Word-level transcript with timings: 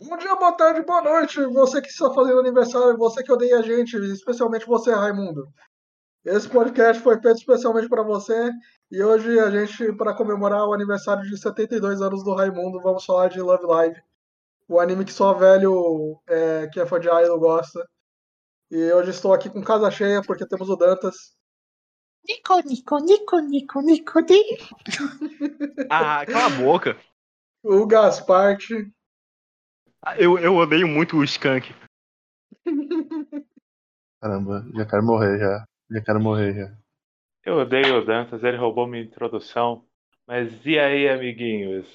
Bom 0.00 0.16
dia, 0.16 0.36
boa 0.36 0.52
tarde, 0.52 0.80
boa 0.82 1.02
noite. 1.02 1.44
Você 1.46 1.82
que 1.82 1.88
está 1.88 2.08
fazendo 2.14 2.38
aniversário, 2.38 2.96
você 2.96 3.20
que 3.20 3.32
odeia 3.32 3.58
a 3.58 3.62
gente, 3.62 3.96
especialmente 3.96 4.64
você, 4.64 4.92
Raimundo. 4.92 5.52
Esse 6.24 6.48
podcast 6.48 7.02
foi 7.02 7.20
feito 7.20 7.38
especialmente 7.38 7.88
para 7.88 8.04
você 8.04 8.52
e 8.92 9.02
hoje 9.02 9.40
a 9.40 9.50
gente, 9.50 9.92
para 9.96 10.14
comemorar 10.14 10.64
o 10.68 10.72
aniversário 10.72 11.24
de 11.24 11.36
72 11.36 12.00
anos 12.00 12.22
do 12.22 12.32
Raimundo, 12.32 12.80
vamos 12.80 13.04
falar 13.04 13.26
de 13.26 13.40
Love 13.40 13.66
Live, 13.66 14.00
o 14.68 14.78
anime 14.78 15.04
que 15.04 15.12
só 15.12 15.34
velho 15.34 16.16
é, 16.28 16.68
que 16.68 16.78
é 16.78 16.86
fã 16.86 17.00
de 17.00 17.08
idol 17.08 17.40
gosta. 17.40 17.84
E 18.70 18.92
hoje 18.92 19.10
estou 19.10 19.34
aqui 19.34 19.50
com 19.50 19.64
casa 19.64 19.90
cheia 19.90 20.22
porque 20.22 20.46
temos 20.46 20.68
o 20.68 20.76
Dantas. 20.76 21.36
Nico, 22.24 22.60
Nico, 22.64 22.98
Nico, 23.00 23.40
Nico, 23.40 23.80
Nico, 23.80 24.20
Nico. 24.20 24.76
Ah, 25.90 26.24
cala 26.24 26.46
a 26.46 26.50
boca. 26.50 26.96
O 27.64 27.84
Gasparte. 27.84 28.92
Eu, 30.18 30.38
eu 30.38 30.56
odeio 30.56 30.86
muito 30.86 31.16
o 31.16 31.24
Skank. 31.24 31.74
Caramba, 34.20 34.64
já 34.74 34.86
quero 34.86 35.02
morrer 35.02 35.38
já. 35.38 35.64
Já 35.90 36.00
quero 36.02 36.20
morrer 36.20 36.54
já. 36.54 36.78
Eu 37.44 37.58
odeio 37.58 37.98
o 37.98 38.04
Dantas, 38.04 38.42
ele 38.42 38.56
roubou 38.56 38.86
minha 38.86 39.02
introdução. 39.02 39.86
Mas 40.26 40.64
e 40.66 40.78
aí, 40.78 41.08
amiguinhos? 41.08 41.86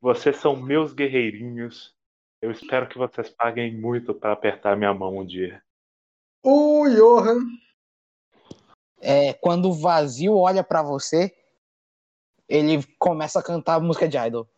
Vocês 0.00 0.36
são 0.36 0.56
meus 0.56 0.92
guerreirinhos. 0.92 1.94
Eu 2.40 2.50
espero 2.50 2.88
que 2.88 2.96
vocês 2.96 3.28
paguem 3.28 3.76
muito 3.76 4.14
para 4.14 4.32
apertar 4.32 4.76
minha 4.76 4.94
mão 4.94 5.18
um 5.18 5.26
dia. 5.26 5.62
O 6.42 6.88
Johan. 6.88 7.40
É, 9.00 9.32
quando 9.34 9.68
o 9.68 9.74
vazio 9.74 10.36
olha 10.36 10.64
pra 10.64 10.82
você, 10.82 11.36
ele 12.48 12.82
começa 12.98 13.38
a 13.40 13.42
cantar 13.42 13.80
música 13.80 14.08
de 14.08 14.16
idol. 14.16 14.48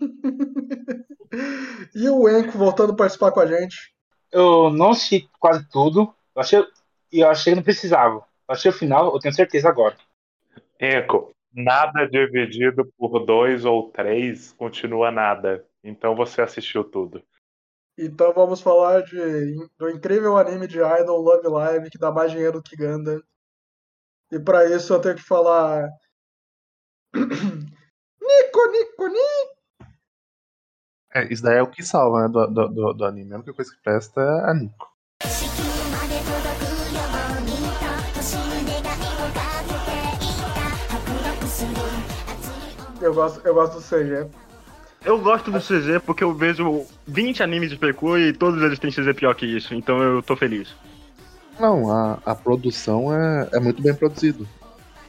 e 1.94 2.08
o 2.08 2.28
Enco 2.28 2.56
voltando 2.56 2.92
a 2.92 2.96
participar 2.96 3.32
com 3.32 3.40
a 3.40 3.46
gente. 3.46 3.94
Eu 4.32 4.70
não 4.70 4.90
assisti 4.90 5.28
quase 5.38 5.68
tudo. 5.70 6.14
Eu 6.34 6.40
achei, 6.40 6.64
e 7.12 7.20
eu 7.20 7.28
achei 7.28 7.52
que 7.52 7.56
não 7.56 7.62
precisava. 7.62 8.16
Eu 8.16 8.54
achei 8.54 8.70
o 8.70 8.74
final, 8.74 9.12
eu 9.12 9.18
tenho 9.18 9.34
certeza 9.34 9.68
agora. 9.68 9.96
Enco, 10.80 11.34
nada 11.52 12.06
dividido 12.06 12.90
por 12.96 13.24
dois 13.24 13.64
ou 13.64 13.90
três 13.90 14.52
continua 14.52 15.10
nada. 15.10 15.64
Então 15.82 16.14
você 16.14 16.42
assistiu 16.42 16.84
tudo. 16.84 17.22
Então 17.98 18.32
vamos 18.32 18.60
falar 18.60 19.02
de, 19.02 19.68
do 19.76 19.90
incrível 19.90 20.38
anime 20.38 20.66
de 20.66 20.78
Idol 20.78 21.20
Love 21.20 21.48
Live 21.48 21.90
que 21.90 21.98
dá 21.98 22.10
mais 22.10 22.32
dinheiro 22.32 22.62
que 22.62 22.76
Ganda. 22.76 23.22
E 24.32 24.38
para 24.38 24.64
isso 24.64 24.94
eu 24.94 25.00
tenho 25.00 25.16
que 25.16 25.22
falar. 25.22 25.88
Nico, 27.14 28.70
Nico, 28.70 29.08
Nico! 29.08 29.59
É, 31.12 31.32
isso 31.32 31.42
daí 31.42 31.58
é 31.58 31.62
o 31.62 31.66
que 31.66 31.82
salva, 31.82 32.22
né, 32.22 32.28
do, 32.28 32.46
do, 32.46 32.68
do, 32.68 32.92
do 32.92 33.04
anime. 33.04 33.32
A 33.32 33.36
única 33.36 33.52
coisa 33.52 33.70
que 33.72 33.82
presta 33.82 34.20
é 34.20 34.50
a 34.50 34.54
Nico. 34.54 34.88
Eu 43.00 43.14
gosto, 43.14 43.40
eu 43.44 43.54
gosto 43.54 43.74
do 43.74 43.82
CG. 43.82 44.30
Eu 45.04 45.18
gosto 45.18 45.50
do 45.50 45.58
CG 45.58 45.98
porque 46.04 46.22
eu 46.22 46.34
vejo 46.34 46.84
20 47.06 47.42
animes 47.42 47.70
de 47.70 47.76
PQ 47.76 48.28
e 48.28 48.32
todos 48.32 48.62
eles 48.62 48.78
têm 48.78 48.90
CG 48.90 49.14
pior 49.14 49.34
que 49.34 49.46
isso, 49.46 49.74
então 49.74 50.00
eu 50.02 50.22
tô 50.22 50.36
feliz. 50.36 50.74
Não, 51.58 51.90
a, 51.90 52.18
a 52.24 52.34
produção 52.34 53.12
é, 53.14 53.48
é 53.52 53.58
muito 53.58 53.82
bem 53.82 53.94
produzido. 53.94 54.46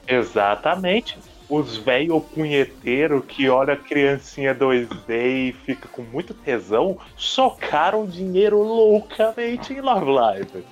Exatamente. 0.08 1.20
Os 1.52 1.76
velho 1.76 2.22
punheteiro 2.22 3.22
que 3.22 3.50
olha 3.50 3.74
a 3.74 3.78
criancinha 3.78 4.56
2D 4.56 5.10
e 5.10 5.56
fica 5.66 5.86
com 5.90 6.02
muito 6.02 6.34
tesão, 6.34 6.98
socaram 7.18 8.06
dinheiro 8.06 8.64
loucamente 8.64 9.74
em 9.74 9.82
Love 9.82 10.10
Live. 10.10 10.66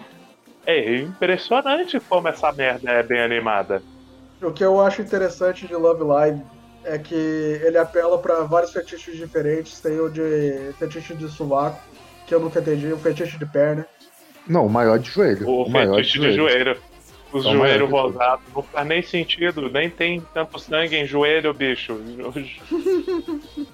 É 0.66 0.96
impressionante 1.00 2.00
como 2.00 2.30
essa 2.30 2.54
merda 2.54 2.92
é 2.92 3.04
bem 3.04 3.20
animada. 3.20 3.84
O 4.42 4.54
que 4.54 4.64
eu 4.64 4.80
acho 4.80 5.02
interessante 5.02 5.68
de 5.68 5.76
Love 5.76 6.04
Live 6.04 6.42
é 6.86 6.98
que 6.98 7.60
ele 7.62 7.78
apela 7.78 8.18
para 8.18 8.44
vários 8.44 8.72
fetiches 8.72 9.18
diferentes. 9.18 9.82
Tem 9.82 10.00
o 10.00 10.08
de 10.08 10.72
fetiche 10.80 11.14
de 11.14 11.28
sovaco, 11.28 11.82
que 12.26 12.34
eu 12.34 12.40
nunca 12.40 12.62
entendi, 12.62 12.88
o 12.94 12.98
fetiche 12.98 13.38
de 13.38 13.46
perna. 13.46 13.86
Não, 14.48 14.66
o 14.66 14.70
maior 14.70 14.98
de 14.98 15.12
joelho. 15.12 15.46
O, 15.46 15.64
o 15.64 15.70
maior 15.70 15.98
fetiche 15.98 16.22
de 16.22 16.32
joelho. 16.32 16.78
Os 17.32 17.46
É 17.46 17.50
o 17.50 17.54
joelhos 17.54 17.90
rosados 17.90 18.44
não 18.56 18.64
faz 18.64 18.88
nem 18.88 19.02
sentido, 19.04 19.70
nem 19.70 19.90
tem 19.90 20.22
tanto 20.34 20.58
sangue 20.60 20.96
em 20.96 21.06
joelho, 21.06 21.54
bicho. 21.54 22.00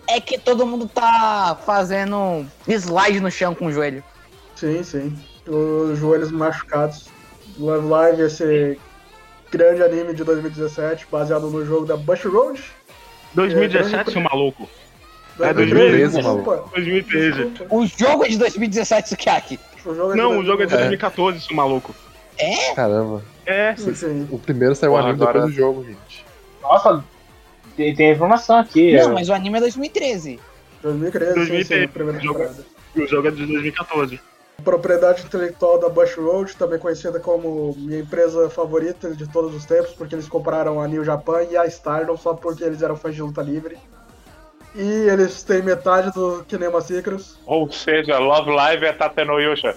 É 0.07 0.19
que 0.21 0.37
todo 0.37 0.67
mundo 0.67 0.87
tá 0.87 1.57
fazendo 1.65 2.45
slide 2.67 3.19
no 3.19 3.31
chão 3.31 3.55
com 3.55 3.65
o 3.65 3.71
joelho. 3.71 4.03
Sim, 4.55 4.83
sim. 4.83 5.17
Os 5.47 5.97
joelhos 5.97 6.31
machucados. 6.31 7.07
Love 7.57 7.87
Live, 7.87 8.21
esse 8.21 8.77
grande 9.51 9.81
anime 9.81 10.13
de 10.13 10.23
2017, 10.23 11.07
baseado 11.11 11.49
no 11.49 11.65
jogo 11.65 11.85
da 11.85 11.95
Bush 11.95 12.25
Road. 12.25 12.61
2017, 13.33 14.11
seu 14.11 14.21
maluco. 14.21 14.69
É 15.39 15.53
2013, 15.53 16.15
desculpa. 16.17 16.51
maluco. 16.51 16.69
2013. 16.71 17.45
Desculpa. 17.45 17.75
O 17.75 17.87
jogo 17.87 18.25
é 18.25 18.29
de 18.29 18.37
2017, 18.37 19.09
Sukiyaki. 19.09 19.59
O 19.85 19.93
jogo 19.95 20.13
é 20.13 20.15
Não, 20.15 20.39
o 20.39 20.45
jogo 20.45 20.63
é 20.63 20.65
de 20.65 20.71
2017. 20.71 20.87
2014, 20.89 21.41
seu 21.41 21.55
maluco. 21.55 21.95
É? 22.37 22.73
Caramba. 22.73 23.23
É. 23.45 23.75
O 24.31 24.39
primeiro 24.39 24.75
saiu 24.75 24.93
o 24.93 24.97
anime 24.97 25.13
agora- 25.13 25.33
depois 25.33 25.53
do 25.53 25.57
jogo, 25.57 25.83
gente. 25.85 26.25
Nossa, 26.61 27.03
tem, 27.77 27.95
tem 27.95 28.11
informação 28.11 28.57
aqui. 28.57 28.93
Não, 28.97 29.11
é. 29.11 29.13
mas 29.13 29.29
o 29.29 29.33
anime 29.33 29.57
é 29.57 29.61
2013. 29.61 30.39
2013, 30.81 31.33
sim, 31.33 31.39
sim, 31.45 31.47
2013, 31.49 31.87
primeira 31.87 32.19
jogo- 32.19 32.39
temporada. 32.39 32.65
e 32.95 33.01
o 33.01 33.07
jogo 33.07 33.27
é 33.27 33.31
de 33.31 33.45
2014. 33.45 34.19
Propriedade 34.63 35.23
intelectual 35.23 35.77
da 35.79 35.89
Bush 35.89 36.15
Road, 36.15 36.55
também 36.55 36.79
conhecida 36.79 37.19
como 37.19 37.75
minha 37.77 37.99
empresa 37.99 38.49
favorita 38.49 39.11
de 39.13 39.27
todos 39.29 39.53
os 39.53 39.65
tempos, 39.65 39.91
porque 39.91 40.15
eles 40.15 40.27
compraram 40.29 40.79
a 40.81 40.87
New 40.87 41.03
Japan 41.03 41.43
e 41.43 41.57
a 41.57 41.65
Stardom 41.65 42.15
só 42.15 42.33
porque 42.33 42.63
eles 42.63 42.81
eram 42.81 42.95
fãs 42.95 43.13
de 43.13 43.21
luta 43.21 43.41
livre. 43.41 43.77
E 44.73 44.81
eles 45.09 45.43
têm 45.43 45.61
metade 45.61 46.11
do 46.11 46.43
Kinema 46.47 46.81
Secrets, 46.81 47.37
Ou 47.45 47.69
seja, 47.71 48.17
Love 48.17 48.51
Live 48.51 48.85
é 48.85 48.93
Tatenoyusha. 48.93 49.75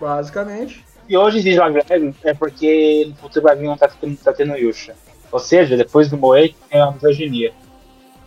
basicamente. 0.00 0.84
E 1.08 1.16
hoje 1.16 1.38
existe 1.38 1.58
uma 1.58 1.70
greve 1.70 2.14
é 2.24 2.32
porque 2.34 3.06
no 3.08 3.14
futuro 3.16 3.44
vai 3.44 3.56
vir 3.56 3.68
um 3.68 3.76
Tateno 3.76 4.16
Tateno 4.16 4.56
Yusha. 4.56 4.94
Ou 5.30 5.38
seja, 5.38 5.76
depois 5.76 6.08
do 6.08 6.16
Moe 6.16 6.54
tem 6.70 6.80
uma 6.80 6.92
misoginia. 6.92 7.52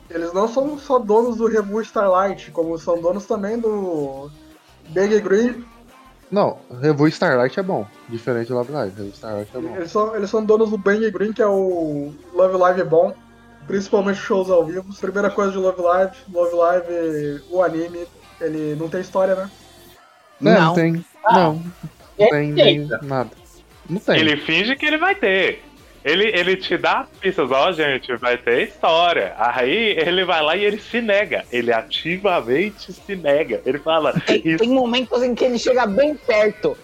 Eles 0.10 0.32
não 0.34 0.48
são 0.48 0.78
só 0.78 1.00
donos 1.00 1.38
do 1.38 1.48
Revu 1.48 1.82
Starlight, 1.82 2.52
como 2.52 2.78
são 2.78 3.02
donos 3.02 3.26
também 3.26 3.60
do 3.60 4.30
Big 4.90 5.20
Green. 5.22 5.66
Não, 6.30 6.58
Revue 6.82 7.10
Starlight 7.10 7.58
é 7.60 7.64
bom. 7.64 7.86
Diferente 8.10 8.50
do 8.50 8.56
Love 8.56 8.72
Live. 8.72 8.96
Revue 8.98 9.12
Starlight 9.14 9.52
é 9.56 9.60
bom. 9.60 9.76
Eles 9.76 9.92
são, 9.92 10.16
eles 10.16 10.30
são 10.30 10.44
donos 10.44 10.70
do 10.70 10.78
Bang 10.78 11.10
Green, 11.12 11.32
que 11.32 11.42
é 11.42 11.48
o 11.48 12.14
Love 12.34 12.58
Live 12.58 12.84
bom, 12.84 13.14
principalmente 13.66 14.20
shows 14.20 14.50
ao 14.50 14.66
vivo. 14.66 14.94
Primeira 15.00 15.30
coisa 15.30 15.52
de 15.52 15.58
Love 15.58 15.82
Live, 15.82 16.16
Love 16.34 16.56
Live, 16.56 17.44
o 17.50 17.64
anime, 17.64 18.06
ele 18.42 18.76
não 18.76 18.90
tem 18.90 19.00
história, 19.02 19.36
né? 19.36 19.50
Não, 20.40 20.52
Não. 20.54 20.62
não 20.66 20.74
tem. 20.74 21.06
Ah, 21.24 21.34
não, 21.34 21.64
não 22.18 22.30
tem 22.30 22.52
nem 22.52 22.88
nada. 23.02 23.32
Não 23.90 24.00
tem. 24.00 24.20
Ele 24.20 24.38
finge 24.38 24.76
que 24.76 24.86
ele 24.86 24.98
vai 24.98 25.16
ter. 25.16 25.64
Ele, 26.04 26.28
ele 26.28 26.56
te 26.56 26.78
dá 26.78 27.06
pistas, 27.20 27.52
ó, 27.52 27.72
gente, 27.72 28.16
vai 28.16 28.38
ter 28.38 28.68
história. 28.70 29.34
Aí 29.38 29.98
ele 29.98 30.24
vai 30.24 30.42
lá 30.42 30.56
e 30.56 30.64
ele 30.64 30.80
se 30.80 31.02
nega. 31.02 31.44
Ele 31.52 31.74
ativamente 31.74 32.94
se 32.94 33.16
nega. 33.16 33.62
Ele 33.66 33.78
fala, 33.80 34.14
Tem, 34.22 34.42
tem 34.42 34.70
momentos 34.70 35.22
em 35.22 35.36
que 35.36 35.44
ele 35.44 35.60
chega 35.60 35.86
bem 35.86 36.16
perto. 36.16 36.78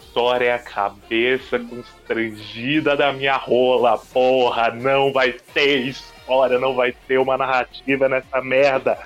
história 0.00 0.44
é 0.46 0.52
a 0.52 0.58
cabeça 0.60 1.58
constrangida 1.58 2.96
da 2.96 3.12
minha 3.12 3.36
rola. 3.36 3.98
Porra, 3.98 4.70
não 4.70 5.12
vai 5.12 5.32
ter 5.52 5.86
história, 5.86 6.58
não 6.58 6.74
vai 6.74 6.94
ter 7.08 7.18
uma 7.18 7.36
narrativa 7.36 8.08
nessa 8.08 8.40
merda. 8.40 8.96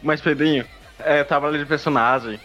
Mas, 0.00 0.20
Pedrinho, 0.20 0.64
é 1.00 1.24
trabalho 1.24 1.58
de 1.58 1.66
personagem. 1.66 2.38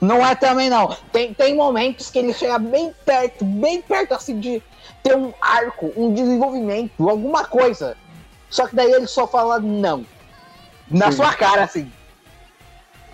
Não 0.00 0.24
é 0.24 0.34
também 0.34 0.68
não. 0.68 0.94
Tem, 1.12 1.32
tem 1.32 1.54
momentos 1.56 2.10
que 2.10 2.18
ele 2.18 2.32
chega 2.34 2.58
bem 2.58 2.92
perto, 3.04 3.44
bem 3.44 3.80
perto 3.80 4.12
assim 4.14 4.38
de 4.38 4.62
ter 5.02 5.16
um 5.16 5.32
arco, 5.40 5.92
um 5.96 6.12
desenvolvimento, 6.12 7.08
alguma 7.08 7.44
coisa. 7.44 7.96
Só 8.50 8.66
que 8.66 8.76
daí 8.76 8.90
ele 8.92 9.06
só 9.06 9.26
fala 9.26 9.58
não. 9.58 10.04
Na 10.90 11.10
Sim. 11.10 11.18
sua 11.18 11.34
cara, 11.34 11.64
assim. 11.64 11.90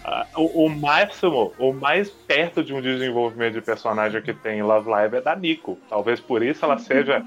Ah, 0.05 0.27
O, 0.37 0.67
o 0.67 0.69
máximo, 0.69 1.53
o 1.59 1.73
mais 1.73 2.11
perto 2.11 2.63
de 2.63 2.75
um 2.75 2.81
desenvolvimento 2.83 3.55
de 3.55 3.61
personagem 3.63 4.21
que 4.21 4.35
tem 4.35 4.59
em 4.59 4.63
Love 4.63 4.89
Live 4.89 5.17
é 5.17 5.21
da 5.21 5.35
Nico. 5.35 5.79
Talvez 5.89 6.21
por 6.21 6.43
isso 6.43 6.65
ela 6.65 6.79
seja 6.79 7.25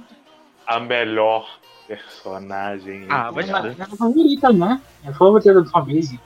a 0.65 0.79
melhor 0.79 1.47
personagem. 1.87 3.05
Ah, 3.09 3.31
vai 3.31 3.45
É 3.45 3.47
nada. 3.47 3.75
a 3.79 3.85
favorita, 3.95 4.53
né? 4.53 4.81
É 5.03 5.09
a 5.09 5.13
favorita 5.13 5.53
do 5.53 5.69
Fabrício. 5.69 6.19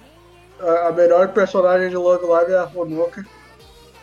A, 0.61 0.87
a 0.87 0.91
melhor 0.91 1.29
personagem 1.29 1.89
de 1.89 1.95
Love 1.95 2.25
Live 2.25 2.51
é 2.51 2.57
a 2.57 2.69
Honoka. 2.73 3.25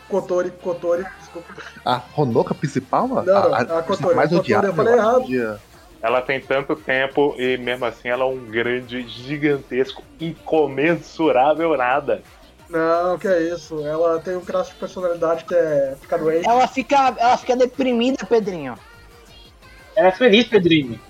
Kotori, 0.09 0.51
Kotori, 0.51 1.05
desculpa. 1.19 1.55
A 1.85 2.03
Honoka 2.17 2.55
principal? 2.55 3.07
Não, 3.09 3.25
não, 3.25 3.55
a 3.55 3.83
Kotori, 3.83 4.15
mais 4.17 4.33
a 4.33 4.37
Kotori, 4.37 4.55
odiada. 4.55 4.67
eu 4.69 4.75
falei 4.75 4.95
eu 4.95 4.99
errado. 4.99 5.61
Ela 6.01 6.23
tem 6.23 6.41
tanto 6.41 6.77
tempo 6.77 7.35
e 7.37 7.57
mesmo 7.57 7.85
assim 7.85 8.09
ela 8.09 8.25
é 8.25 8.27
um 8.27 8.45
grande, 8.47 9.07
gigantesco, 9.09 10.03
incomensurável 10.21 11.77
nada. 11.77 12.23
Não, 12.71 13.19
que 13.19 13.27
é 13.27 13.43
isso. 13.43 13.85
Ela 13.85 14.21
tem 14.21 14.37
um 14.37 14.45
traço 14.45 14.73
de 14.73 14.79
personalidade 14.79 15.45
que 15.45 15.55
é 15.55 15.97
ficar 16.01 16.19
doente. 16.19 16.47
Ela 16.47 16.69
fica, 16.69 17.15
ela 17.19 17.37
fica 17.37 17.57
deprimida, 17.57 18.25
Pedrinho. 18.27 18.75
Ela 19.97 20.09
é 20.09 20.13
feliz, 20.13 20.47
Pedrinho. 20.47 21.01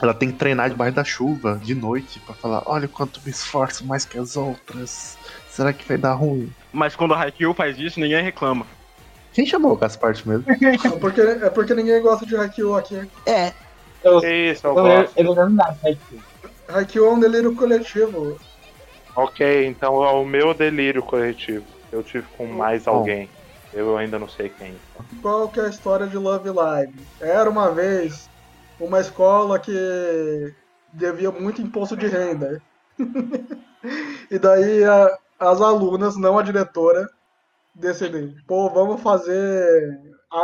Ela 0.00 0.14
tem 0.14 0.30
que 0.30 0.36
treinar 0.38 0.70
debaixo 0.70 0.94
da 0.94 1.04
chuva, 1.04 1.60
de 1.62 1.74
noite, 1.74 2.20
pra 2.20 2.34
falar: 2.34 2.62
olha 2.66 2.86
quanto 2.88 3.20
me 3.24 3.30
esforço 3.30 3.84
mais 3.84 4.04
que 4.04 4.18
as 4.18 4.36
outras. 4.36 5.18
Será 5.50 5.72
que 5.72 5.86
vai 5.86 5.98
dar 5.98 6.14
ruim? 6.14 6.52
Mas 6.72 6.94
quando 6.94 7.14
a 7.14 7.20
Haikyuu 7.20 7.52
faz 7.52 7.78
isso, 7.78 7.98
ninguém 7.98 8.22
reclama. 8.22 8.64
Quem 9.32 9.44
chamou 9.44 9.72
o 9.72 9.76
Gaspar 9.76 10.14
mesmo? 10.24 10.44
É 10.48 10.98
porque, 10.98 11.20
é 11.20 11.50
porque 11.50 11.74
ninguém 11.74 12.00
gosta 12.00 12.24
de 12.24 12.36
Haikyuu 12.36 12.76
aqui. 12.76 13.08
É, 13.26 13.52
Eu, 14.02 14.20
Que 14.20 14.50
isso, 14.52 14.66
eu 14.66 14.76
eu, 14.76 14.82
gosto. 14.84 15.18
eu 15.18 15.34
não. 15.50 15.66
Haikyuu 16.68 17.06
é 17.06 17.10
um 17.12 17.20
delírio 17.20 17.54
coletivo. 17.56 18.38
Ok, 19.16 19.66
então 19.66 20.04
é 20.04 20.10
o 20.12 20.24
meu 20.24 20.54
delírio 20.54 21.02
coletivo. 21.02 21.64
Eu 21.90 22.02
tive 22.04 22.26
com 22.36 22.46
mais 22.46 22.84
Bom. 22.84 22.92
alguém. 22.92 23.28
Eu 23.72 23.96
ainda 23.96 24.18
não 24.18 24.28
sei 24.28 24.48
quem. 24.48 24.74
Qual 25.20 25.48
que 25.48 25.58
é 25.60 25.64
a 25.64 25.68
história 25.68 26.06
de 26.06 26.16
Love 26.16 26.50
Live? 26.50 26.94
Era 27.20 27.50
uma 27.50 27.70
vez 27.70 28.28
uma 28.80 29.00
escola 29.00 29.58
que 29.58 30.54
devia 30.92 31.30
muito 31.30 31.60
imposto 31.60 31.96
de 31.96 32.06
renda. 32.06 32.62
e 34.30 34.38
daí 34.38 34.84
a- 34.84 35.18
as 35.38 35.60
alunas, 35.60 36.16
não 36.16 36.38
a 36.38 36.42
diretora, 36.42 37.06
decidem, 37.74 38.34
pô, 38.46 38.68
vamos 38.70 39.00
fazer 39.00 40.00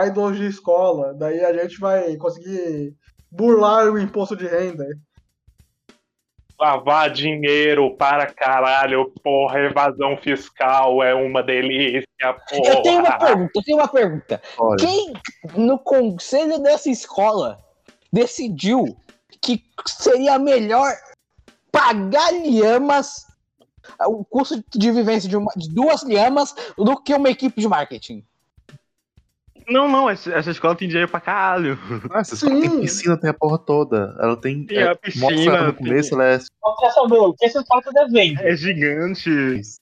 idols 0.07 0.37
de 0.37 0.47
escola. 0.47 1.15
Daí 1.15 1.45
a 1.45 1.53
gente 1.53 1.79
vai 1.79 2.17
conseguir 2.17 2.95
burlar 3.31 3.87
o 3.91 3.99
imposto 3.99 4.37
de 4.37 4.47
renda. 4.47 4.87
Lavar 6.61 7.11
dinheiro 7.11 7.97
para 7.97 8.33
caralho, 8.33 9.13
porra, 9.25 9.59
evasão 9.59 10.17
fiscal 10.17 11.03
é 11.03 11.13
uma 11.13 11.43
delícia, 11.43 12.07
porra. 12.49 12.75
eu 12.77 12.83
tenho 12.83 13.01
uma 13.01 13.19
pergunta, 13.19 13.53
eu 13.57 13.63
tenho 13.65 13.79
uma 13.79 13.89
pergunta. 13.89 14.43
Olha, 14.57 14.77
Quem 14.79 15.13
no 15.57 15.81
conselho 15.81 16.61
dessa 16.61 16.89
escola 16.89 17.59
decidiu 18.15 18.97
que 19.43 19.63
seria 19.87 20.39
melhor 20.39 20.91
pagar 21.71 22.31
lhamas, 22.33 23.27
o 24.07 24.25
custo 24.25 24.63
de 24.75 24.91
vivência 24.93 25.29
de, 25.29 25.37
uma- 25.37 25.53
de 25.57 25.69
duas 25.75 26.03
lhamas, 26.05 26.55
do 26.79 26.97
que 27.03 27.13
uma 27.13 27.29
equipe 27.29 27.61
de 27.61 27.69
marketing? 27.69 28.25
Não, 29.67 29.89
não, 29.89 30.09
essa, 30.11 30.31
essa 30.33 30.51
escola 30.51 30.77
tem 30.77 30.87
dinheiro 30.89 31.11
pra 31.11 31.21
caralho. 31.21 31.79
Nossa, 32.09 32.35
essa 32.35 32.35
escola 32.35 32.61
tem 32.61 32.81
piscina, 32.81 33.17
tem 33.19 33.31
a 33.31 33.35
porra 33.35 33.59
toda. 33.59 34.15
Ela 34.21 34.37
tem. 34.37 34.67
Tem 34.67 34.79
a 34.79 34.91
é, 34.91 34.95
piscina, 34.95 35.31
mostra 35.31 35.67
no 35.67 35.73
tem- 35.73 35.87
começo, 35.87 36.15
ela 36.15 36.25
é 36.27 36.37
Eu 36.37 36.75
quero 36.79 36.95
saber 36.95 37.17
o 37.19 37.33
que 37.35 37.47
esse 37.47 37.65
cara 37.65 37.83
tá 37.83 37.91
devendo. 38.05 38.41
É 38.41 38.55
gigante. 38.55 39.31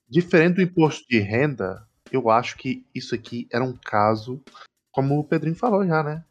Diferente 0.09 0.55
do 0.57 0.63
imposto 0.63 1.05
de 1.09 1.19
renda, 1.19 1.85
eu 2.13 2.31
acho 2.31 2.57
que 2.57 2.87
isso 2.95 3.13
aqui 3.15 3.49
era 3.53 3.65
um 3.65 3.77
caso, 3.85 4.41
como 4.93 5.19
o 5.19 5.25
Pedrinho 5.25 5.57
falou 5.57 5.85
já, 5.85 6.03
né? 6.03 6.23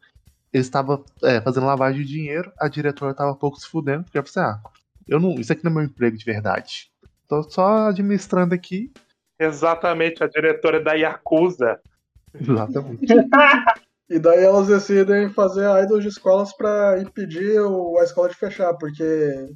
Ele 0.52 0.60
estava 0.62 1.02
é, 1.22 1.40
fazendo 1.40 1.66
lavagem 1.66 2.02
de 2.02 2.08
dinheiro, 2.08 2.52
a 2.60 2.68
diretora 2.68 3.12
estava 3.12 3.34
pouco 3.34 3.58
se 3.58 3.66
fudendo, 3.66 4.04
porque 4.04 4.18
ela 4.18 4.26
falou 4.26 4.50
assim, 4.50 4.60
ah, 4.66 4.70
eu 5.08 5.18
não, 5.18 5.34
isso 5.34 5.52
aqui 5.52 5.64
não 5.64 5.70
é 5.72 5.74
meu 5.76 5.84
emprego 5.84 6.16
de 6.16 6.24
verdade. 6.24 6.90
Tô 7.26 7.42
só 7.42 7.88
administrando 7.88 8.54
aqui. 8.54 8.92
Exatamente, 9.38 10.22
a 10.22 10.28
diretora 10.28 10.78
da 10.82 10.92
Yakuza. 10.92 11.80
Exatamente. 12.34 13.06
E 14.10 14.18
daí 14.18 14.44
elas 14.44 14.66
decidem 14.66 15.30
fazer 15.30 15.64
idols 15.84 16.02
de 16.02 16.08
escolas 16.10 16.54
para 16.54 17.00
impedir 17.00 17.58
o- 17.60 17.98
a 17.98 18.04
escola 18.04 18.28
de 18.28 18.34
fechar, 18.34 18.74
porque 18.74 19.48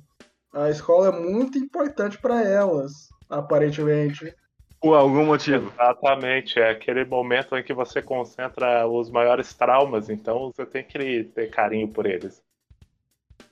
a 0.55 0.71
escola 0.71 1.09
é 1.09 1.13
muito 1.21 1.59
importante 1.59 2.17
para 2.19 2.41
elas, 2.43 2.93
aparentemente. 3.29 4.35
Por 4.81 4.95
algum 4.95 5.25
motivo. 5.25 5.73
Exatamente, 5.73 6.59
é 6.59 6.71
aquele 6.71 7.05
momento 7.05 7.57
em 7.57 7.63
que 7.63 7.73
você 7.73 8.03
concentra 8.03 8.87
os 8.87 9.11
maiores 9.11 9.53
traumas, 9.55 10.09
então 10.09 10.53
você 10.53 10.67
tem 10.67 10.85
que 10.85 11.25
ter 11.25 11.51
carinho 11.51 11.89
por 11.89 12.07
eles. 12.07 12.43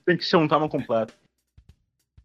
Tem 0.04 0.16
que 0.16 0.24
ser 0.24 0.36
um 0.36 0.46
tama 0.46 0.68
completo. 0.68 1.14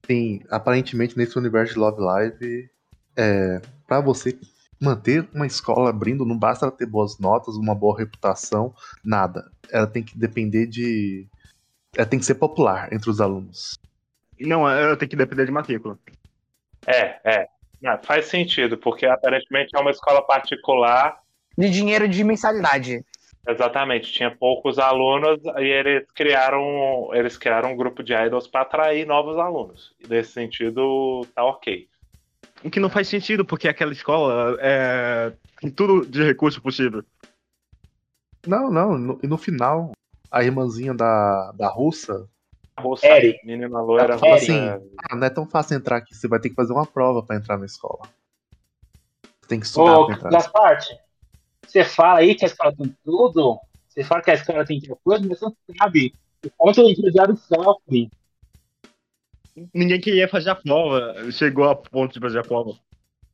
Sim, 0.05 0.41
aparentemente 0.49 1.17
nesse 1.17 1.37
universo 1.37 1.73
de 1.73 1.79
Love 1.79 2.01
Live, 2.01 2.69
é, 3.15 3.61
para 3.87 4.01
você 4.01 4.37
manter 4.79 5.27
uma 5.33 5.45
escola 5.45 5.89
abrindo, 5.89 6.25
não 6.25 6.37
basta 6.37 6.65
ela 6.65 6.71
ter 6.71 6.85
boas 6.85 7.19
notas, 7.19 7.55
uma 7.55 7.75
boa 7.75 7.97
reputação, 7.97 8.73
nada. 9.03 9.51
Ela 9.69 9.87
tem 9.87 10.01
que 10.01 10.17
depender 10.17 10.65
de. 10.67 11.27
Ela 11.95 12.05
tem 12.05 12.19
que 12.19 12.25
ser 12.25 12.35
popular 12.35 12.91
entre 12.93 13.09
os 13.09 13.19
alunos. 13.19 13.77
Não, 14.39 14.69
eu 14.69 14.95
tenho 14.95 15.09
que 15.09 15.15
depender 15.15 15.45
de 15.45 15.51
matrícula. 15.51 15.99
É, 16.87 17.19
é. 17.23 17.49
Não, 17.81 17.97
faz 18.03 18.25
sentido, 18.25 18.77
porque 18.77 19.05
aparentemente 19.05 19.75
é 19.75 19.79
uma 19.79 19.91
escola 19.91 20.21
particular. 20.21 21.19
De 21.57 21.69
dinheiro 21.69 22.07
de 22.07 22.23
mensalidade. 22.23 23.03
Exatamente, 23.47 24.11
tinha 24.11 24.29
poucos 24.35 24.77
alunos 24.77 25.39
e 25.57 25.63
eles 25.63 26.05
criaram, 26.13 27.09
eles 27.13 27.37
criaram 27.37 27.71
um 27.71 27.77
grupo 27.77 28.03
de 28.03 28.13
idols 28.13 28.47
para 28.47 28.61
atrair 28.61 29.07
novos 29.07 29.37
alunos. 29.37 29.95
E 29.99 30.07
nesse 30.07 30.31
sentido, 30.33 31.25
tá 31.33 31.43
ok. 31.43 31.87
O 32.63 32.69
que 32.69 32.79
não 32.79 32.89
faz 32.89 33.07
sentido, 33.07 33.45
porque 33.45 33.67
aquela 33.67 33.93
escola 33.93 34.57
é, 34.59 35.31
tem 35.61 35.71
tudo 35.71 36.05
de 36.05 36.21
recurso 36.23 36.61
possível. 36.61 37.03
Não, 38.45 38.69
não, 38.69 38.97
no- 38.97 39.19
e 39.23 39.27
no 39.27 39.37
final, 39.37 39.91
a 40.29 40.43
irmãzinha 40.43 40.93
da, 40.93 41.51
da 41.53 41.69
russa, 41.69 42.27
A 42.79 42.81
russa, 42.81 43.05
Eri. 43.05 43.39
menina 43.43 43.81
loira, 43.81 44.15
russa, 44.15 44.81
ah, 45.09 45.15
não 45.15 45.27
é 45.27 45.29
tão 45.29 45.45
fácil 45.45 45.77
entrar 45.77 45.97
aqui, 45.97 46.15
você 46.15 46.27
vai 46.27 46.39
ter 46.39 46.49
que 46.49 46.55
fazer 46.55 46.71
uma 46.71 46.85
prova 46.85 47.21
pra 47.21 47.35
entrar 47.35 47.57
na 47.57 47.65
escola. 47.65 48.07
Você 49.21 49.47
tem 49.49 49.59
que 49.59 49.65
estudar 49.65 49.99
Ô, 49.99 50.05
pra 50.05 50.15
entrar. 50.15 50.29
Gasparte, 50.31 50.97
você 51.67 51.83
fala 51.83 52.19
aí 52.19 52.35
que 52.35 52.45
a 52.45 52.47
escola 52.47 52.73
tem 52.75 52.95
tudo, 53.03 53.59
você 53.87 54.03
fala 54.03 54.21
que 54.21 54.31
a 54.31 54.35
escola 54.35 54.65
tem 54.65 54.79
tal 54.79 54.97
coisa, 55.03 55.27
mas 55.27 55.39
você 55.39 55.45
não 55.45 55.55
sabe 55.77 56.13
o 56.45 56.49
quanto 56.55 56.81
o 56.81 56.89
empresário 56.89 57.35
sofre. 57.35 58.09
Ninguém 59.73 59.99
queria 59.99 60.27
fazer 60.27 60.51
a 60.51 60.55
prova. 60.55 61.29
Chegou 61.31 61.65
a 61.65 61.75
ponto 61.75 62.13
de 62.13 62.19
fazer 62.19 62.39
a 62.39 62.43
prova. 62.43 62.71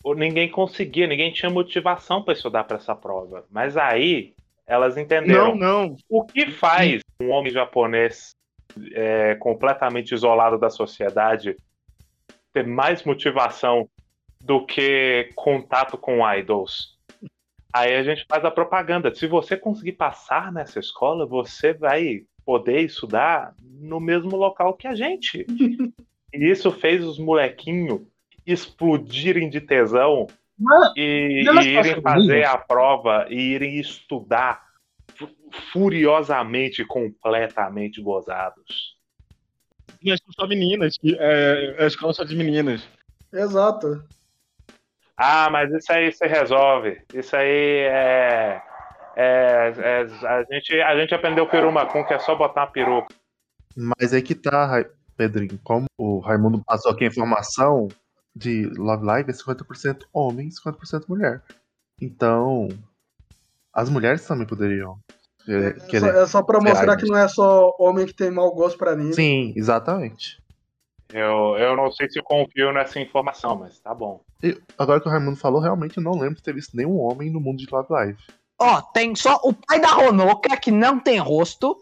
Ou 0.04 0.16
ninguém 0.16 0.50
conseguia, 0.50 1.06
ninguém 1.06 1.32
tinha 1.32 1.52
motivação 1.52 2.24
para 2.24 2.34
estudar 2.34 2.64
para 2.64 2.78
essa 2.78 2.96
prova. 2.96 3.46
Mas 3.52 3.78
aí 3.78 4.34
elas 4.66 4.98
entenderam. 4.98 5.56
Não, 5.56 5.84
não. 5.86 5.98
O 6.10 6.24
que 6.26 6.50
faz 6.52 7.02
um 7.22 7.30
homem 7.30 7.52
japonês 7.52 8.36
é, 8.94 9.36
completamente 9.36 10.14
isolado 10.14 10.58
da 10.58 10.70
sociedade 10.70 11.56
ter 12.54 12.66
mais 12.66 13.04
motivação 13.04 13.90
do 14.42 14.66
que 14.66 15.32
contato 15.36 15.98
com 15.98 16.28
idols? 16.34 16.96
Aí 17.74 17.94
a 17.96 18.04
gente 18.04 18.26
faz 18.28 18.46
a 18.46 18.52
propaganda. 18.52 19.14
Se 19.14 19.28
você 19.28 19.58
conseguir 19.58 19.94
passar 19.94 20.52
nessa 20.52 20.80
escola, 20.80 21.26
você 21.26 21.74
vai 21.74 22.24
poder 22.46 22.82
estudar 22.82 23.54
no 23.60 24.00
mesmo 24.00 24.38
local 24.38 24.74
que 24.74 24.88
a 24.88 24.96
gente. 24.96 25.46
E 26.34 26.52
isso 26.52 26.70
fez 26.70 27.02
os 27.02 27.18
molequinhos 27.18 28.02
explodirem 28.46 29.50
de 29.50 29.62
tesão 29.62 30.28
Mano, 30.60 30.94
e, 30.98 31.44
e 31.44 31.68
irem 31.70 32.02
fazer 32.02 32.46
a 32.46 32.58
prova 32.58 33.26
e 33.30 33.40
irem 33.54 33.80
estudar 33.80 34.65
furiosamente, 35.72 36.86
completamente 36.86 38.02
gozados. 38.02 38.96
Mas 40.04 40.20
são 40.22 40.32
só 40.34 40.48
meninas. 40.48 40.98
que, 40.98 41.16
É, 41.20 41.84
a 41.84 41.88
escola 41.88 42.14
só 42.14 42.24
de 42.24 42.36
meninas. 42.36 42.88
Exato. 43.34 44.04
Ah, 45.18 45.50
mas 45.50 45.72
isso 45.74 45.92
aí 45.92 46.12
se 46.12 46.28
resolve. 46.28 47.02
Isso 47.14 47.36
aí 47.36 47.80
é. 47.90 48.62
é- 49.16 49.74
é- 49.78 50.28
a, 50.28 50.44
gente, 50.44 50.82
a 50.82 50.98
gente 51.00 51.14
aprendeu 51.16 51.48
Pirumacum, 51.50 52.04
que 52.04 52.14
é 52.14 52.20
só 52.20 52.36
botar 52.36 52.62
uma 52.62 52.72
peruca. 52.72 53.14
Mas 53.76 54.14
aí 54.14 54.22
que 54.22 54.36
tá, 54.36 54.86
Pedrinho, 55.18 55.60
como 55.64 55.86
o 55.98 56.20
Raimundo 56.20 56.64
passou 56.64 56.92
aqui 56.92 57.06
a 57.06 57.08
informação 57.08 57.88
de 58.36 58.66
Love 58.78 59.06
Live, 59.06 59.30
é 59.30 59.34
50% 59.34 60.06
homem 60.14 60.48
e 60.50 60.52
50% 60.52 61.08
mulher. 61.08 61.42
Então, 62.02 62.68
as 63.76 63.90
mulheres 63.90 64.26
também 64.26 64.48
poderiam 64.48 64.98
querer. 65.46 65.76
É 65.76 65.80
só, 65.80 65.86
querer- 65.88 66.16
é 66.16 66.26
só 66.26 66.42
pra 66.42 66.60
mostrar 66.62 66.96
que 66.98 67.06
não 67.06 67.18
é 67.18 67.28
só 67.28 67.72
homem 67.78 68.06
que 68.08 68.14
tem 68.14 68.32
mau 68.32 68.52
gosto 68.56 68.78
pra 68.78 68.92
anime. 68.94 69.14
Sim, 69.14 69.54
exatamente. 69.56 70.42
Eu, 71.14 71.56
eu 71.58 71.76
não 71.78 71.92
sei 71.92 72.10
se 72.10 72.20
confio 72.24 72.74
nessa 72.74 73.00
informação, 73.00 73.56
mas 73.56 73.78
tá 73.80 73.94
bom. 73.94 74.22
E 74.42 74.58
agora 74.78 75.00
que 75.00 75.08
o 75.08 75.12
Raimundo 75.12 75.38
falou, 75.38 75.62
realmente 75.62 75.98
eu 75.98 76.04
não 76.04 76.14
lembro 76.20 76.36
de 76.38 76.42
ter 76.44 76.54
visto 76.54 76.76
nenhum 76.76 76.98
homem 76.98 77.30
no 77.30 77.40
mundo 77.40 77.58
de 77.60 77.68
Love 77.72 77.88
Live. 77.92 78.18
Ó, 78.58 78.82
tem 78.82 79.14
só 79.16 79.40
o 79.44 79.54
pai 79.54 79.80
da 79.80 79.96
Honoka, 79.98 80.58
que 80.58 80.72
não 80.72 81.00
tem 81.00 81.20
rosto. 81.20 81.78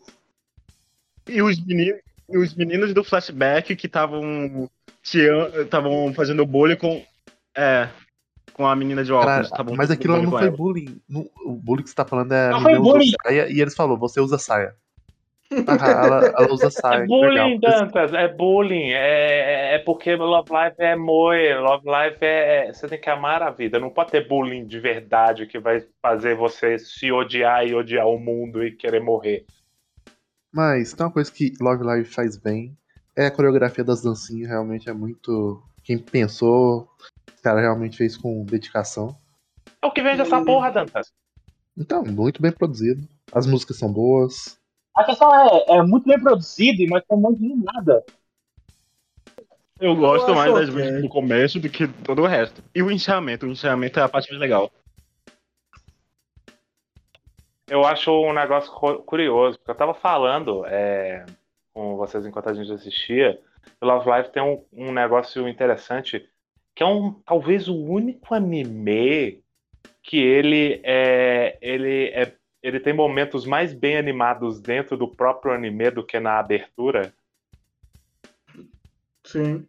E 1.27 1.41
os 1.41 1.63
meninos, 1.65 2.01
os 2.27 2.53
meninos 2.55 2.93
do 2.93 3.03
flashback 3.03 3.75
que 3.75 3.85
estavam 3.87 4.69
estavam 5.03 6.13
fazendo 6.13 6.45
bullying 6.45 6.75
com. 6.75 7.05
É. 7.55 7.87
Com 8.53 8.67
a 8.67 8.75
menina 8.75 9.03
de 9.03 9.11
óculos. 9.11 9.33
Cara, 9.49 9.49
tavam 9.49 9.75
mas 9.75 9.87
fazendo 9.87 9.99
aquilo 9.99 10.21
não 10.21 10.29
foi 10.31 10.47
ela. 10.47 10.51
bullying. 10.51 11.01
Não- 11.09 11.27
o 11.45 11.53
bullying 11.53 11.83
que 11.83 11.89
você 11.89 11.95
tá 11.95 12.05
falando 12.05 12.31
é 12.31 12.51
Não 12.51 12.61
foi 12.61 12.77
bullying. 12.79 13.11
saia 13.25 13.47
e 13.51 13.59
eles 13.59 13.73
falaram, 13.75 13.97
você 13.99 14.19
usa 14.21 14.37
saia. 14.37 14.75
Ah, 15.67 16.05
ela, 16.05 16.33
ela 16.37 16.53
usa 16.53 16.67
É 16.69 16.71
saia. 16.71 17.05
bullying, 17.05 17.57
legal. 17.59 17.59
Dantas, 17.59 18.13
é 18.13 18.27
bullying. 18.27 18.91
É, 18.91 19.75
é 19.75 19.79
porque 19.79 20.15
Love 20.15 20.51
Live 20.51 20.75
é 20.79 20.95
moe. 20.95 21.53
Love 21.55 21.85
Live 21.87 22.17
é. 22.21 22.71
Você 22.73 22.87
tem 22.87 22.99
que 22.99 23.09
amar 23.09 23.41
a 23.43 23.49
vida. 23.51 23.79
Não 23.79 23.89
pode 23.89 24.11
ter 24.11 24.27
bullying 24.27 24.65
de 24.65 24.79
verdade 24.79 25.45
que 25.45 25.59
vai 25.59 25.83
fazer 26.01 26.35
você 26.35 26.77
se 26.79 27.11
odiar 27.11 27.67
e 27.67 27.75
odiar 27.75 28.07
o 28.07 28.17
mundo 28.19 28.63
e 28.63 28.71
querer 28.71 28.99
morrer. 29.01 29.45
Mas 30.51 30.93
tem 30.93 31.05
uma 31.05 31.11
coisa 31.11 31.31
que 31.31 31.53
Love 31.59 31.83
Live 31.83 32.05
faz 32.09 32.37
bem. 32.37 32.75
É 33.15 33.27
a 33.27 33.31
coreografia 33.31 33.83
das 33.83 34.01
dancinhas, 34.01 34.49
realmente 34.49 34.89
é 34.89 34.93
muito. 34.93 35.61
Quem 35.83 35.97
pensou, 35.97 36.87
o 37.37 37.41
cara 37.41 37.59
realmente 37.61 37.97
fez 37.97 38.15
com 38.15 38.45
dedicação. 38.45 39.15
É 39.81 39.85
o 39.85 39.91
que 39.91 40.01
vende 40.01 40.21
essa 40.21 40.43
porra, 40.43 40.71
Dantas. 40.71 41.11
Então, 41.77 42.03
muito 42.03 42.41
bem 42.41 42.51
produzido. 42.51 43.07
As 43.33 43.45
músicas 43.45 43.77
são 43.77 43.91
boas. 43.91 44.57
A 44.95 45.03
questão 45.03 45.33
é, 45.33 45.77
é 45.77 45.81
muito 45.81 46.07
bem 46.07 46.19
produzido, 46.19 46.85
mas 46.89 47.03
tem 47.05 47.17
muito 47.17 47.39
de 47.39 47.55
nada. 47.55 48.03
Eu 49.79 49.95
gosto 49.95 50.31
acho 50.31 50.35
mais 50.35 50.53
das 50.53 50.69
músicas 50.69 51.01
do 51.01 51.09
começo 51.09 51.59
do 51.59 51.69
que 51.69 51.87
todo 51.87 52.21
o 52.21 52.27
resto. 52.27 52.63
E 52.73 52.81
o 52.81 52.89
encerramento, 52.91 53.45
o 53.45 53.49
encerramento 53.49 53.99
é 53.99 54.03
a 54.03 54.07
parte 54.09 54.29
mais 54.29 54.39
legal. 54.39 54.71
Eu 57.67 57.85
acho 57.85 58.11
um 58.11 58.33
negócio 58.33 58.71
cu- 58.71 59.01
curioso, 59.03 59.57
porque 59.57 59.71
eu 59.71 59.75
tava 59.75 59.93
falando 59.93 60.65
é, 60.65 61.25
com 61.73 61.95
vocês 61.97 62.25
enquanto 62.25 62.49
a 62.49 62.53
gente 62.53 62.71
assistia. 62.71 63.41
O 63.81 63.85
Love 63.85 64.07
Live 64.09 64.29
tem 64.31 64.41
um, 64.41 64.63
um 64.71 64.91
negócio 64.91 65.47
interessante, 65.47 66.27
que 66.75 66.83
é 66.83 66.85
um 66.85 67.13
talvez 67.25 67.67
o 67.67 67.75
único 67.75 68.33
anime 68.33 69.43
que 70.01 70.17
ele 70.17 70.81
é, 70.83 71.57
ele 71.61 72.07
é, 72.09 72.33
ele 72.61 72.79
tem 72.79 72.93
momentos 72.93 73.45
mais 73.45 73.73
bem 73.73 73.97
animados 73.97 74.59
dentro 74.59 74.97
do 74.97 75.07
próprio 75.07 75.53
anime 75.53 75.91
do 75.91 76.05
que 76.05 76.19
na 76.19 76.39
abertura. 76.39 77.13
Sim. 79.23 79.65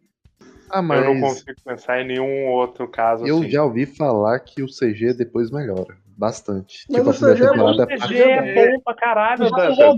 Ah, 0.69 0.79
Eu 0.79 0.83
não 1.03 1.15
mas 1.15 1.21
consigo 1.21 1.61
pensar 1.63 2.01
em 2.01 2.07
nenhum 2.07 2.47
outro 2.47 2.87
caso 2.87 3.25
eu 3.25 3.37
assim. 3.39 3.49
já 3.49 3.63
ouvi 3.63 3.85
falar 3.85 4.39
que 4.39 4.61
o 4.61 4.67
CG 4.67 5.13
depois 5.13 5.51
melhora. 5.51 5.97
Bastante. 6.17 6.85
Mas 6.89 6.97
tipo, 6.97 7.09
o 7.09 7.13
CG 7.13 7.43
é 7.43 7.47
bom, 7.47 7.51
temporada 7.51 7.85
O 7.85 7.91
é 7.91 7.97
CG 7.97 8.21
é 8.23 8.53
bom 8.55 8.79
pra 8.81 8.93
caralho, 8.93 9.43
é. 9.45 9.95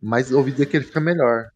Mas 0.00 0.32
ouvi 0.32 0.52
dizer 0.52 0.66
que 0.66 0.76
ele 0.76 0.84
fica 0.84 1.00
melhor. 1.00 1.50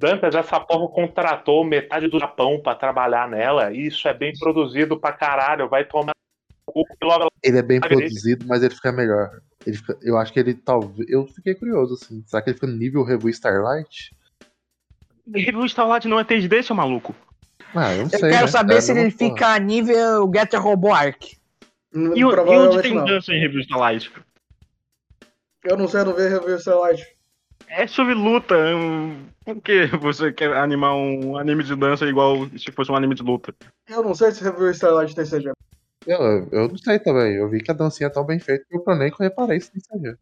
Dantas, 0.00 0.34
essa 0.34 0.58
porra 0.58 0.88
contratou 0.88 1.62
metade 1.62 2.08
do 2.08 2.18
Japão 2.18 2.58
pra 2.62 2.74
trabalhar 2.74 3.28
nela. 3.28 3.70
E 3.70 3.86
isso 3.88 4.08
é 4.08 4.14
bem 4.14 4.32
produzido 4.38 4.98
pra 4.98 5.12
caralho. 5.12 5.68
Vai 5.68 5.84
tomar 5.84 6.12
e 6.74 7.04
logo 7.04 7.28
Ele 7.42 7.58
é 7.58 7.62
bem 7.62 7.78
produzido, 7.80 8.46
mas 8.48 8.62
ele 8.62 8.74
fica 8.74 8.90
melhor. 8.90 9.28
Ele 9.66 9.76
fica- 9.76 9.98
eu 10.02 10.16
acho 10.16 10.32
que 10.32 10.40
ele 10.40 10.54
talvez. 10.54 11.06
Eu 11.10 11.26
fiquei 11.26 11.54
curioso, 11.54 11.94
assim. 11.94 12.22
Será 12.26 12.40
que 12.42 12.48
ele 12.48 12.54
fica 12.54 12.66
no 12.66 12.76
nível 12.76 13.04
Review 13.04 13.28
Starlight? 13.28 14.16
Review 15.32 15.66
Starlight 15.66 16.08
não 16.08 16.18
é 16.18 16.24
3D, 16.24 16.62
seu 16.62 16.74
maluco. 16.74 17.14
Ah, 17.74 17.92
eu 17.92 17.98
não 17.98 18.04
Eu 18.04 18.08
sei. 18.18 18.30
quero 18.30 18.42
né? 18.42 18.46
saber 18.46 18.74
É 18.76 18.80
se 18.80 18.92
ele 18.92 19.10
porra. 19.12 19.30
fica 19.30 19.46
a 19.48 19.58
nível 19.58 20.30
Get 20.34 20.54
a 20.54 20.58
Robo 20.58 20.92
Arc. 20.92 21.36
Hum, 21.94 22.12
E, 22.16 22.24
o- 22.24 22.30
e 22.32 22.56
onde 22.58 22.82
tem 22.82 22.94
não. 22.94 23.04
dança 23.04 23.32
em 23.34 23.40
Review 23.40 23.60
Starlight? 23.60 24.10
Eu 25.64 25.76
não 25.76 25.86
sei, 25.86 26.00
eu 26.00 26.04
não 26.06 26.14
vi 26.14 26.22
review 26.26 26.56
Starlight. 26.56 27.04
É 27.70 27.86
sobre 27.86 28.14
luta. 28.14 28.54
Por 29.44 29.60
que 29.62 29.86
você 29.96 30.32
quer 30.32 30.52
animar 30.56 30.94
um 30.94 31.36
anime 31.36 31.62
de 31.62 31.76
dança 31.76 32.04
igual 32.04 32.48
se 32.58 32.72
fosse 32.72 32.90
um 32.90 32.96
anime 32.96 33.14
de 33.14 33.22
luta? 33.22 33.54
Eu 33.88 34.02
não 34.02 34.14
sei 34.14 34.32
se 34.32 34.42
review 34.42 34.70
Starlight 34.70 35.14
tem 35.14 35.24
CG. 35.24 35.52
Eu, 36.04 36.48
eu 36.50 36.68
não 36.68 36.76
sei 36.76 36.98
também. 36.98 37.34
Eu 37.36 37.48
vi 37.48 37.62
que 37.62 37.70
a 37.70 37.74
dancinha 37.74 38.08
é 38.08 38.10
tão 38.10 38.24
bem 38.24 38.40
feita 38.40 38.64
que 38.68 38.76
eu 38.76 38.96
nem 38.96 39.12
reparei 39.18 39.58
isso 39.58 39.70
sabia. 39.88 40.18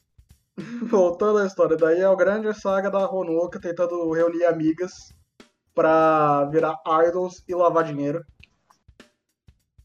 Voltando 0.90 1.38
à 1.38 1.46
história, 1.46 1.76
daí 1.76 2.00
é 2.00 2.04
a 2.04 2.14
grande 2.14 2.52
saga 2.52 2.90
da 2.90 3.10
Honoka 3.10 3.60
tentando 3.60 4.12
reunir 4.12 4.44
amigas 4.44 4.92
pra 5.74 6.44
virar 6.46 6.76
idols 7.08 7.42
e 7.48 7.54
lavar 7.54 7.84
dinheiro. 7.84 8.22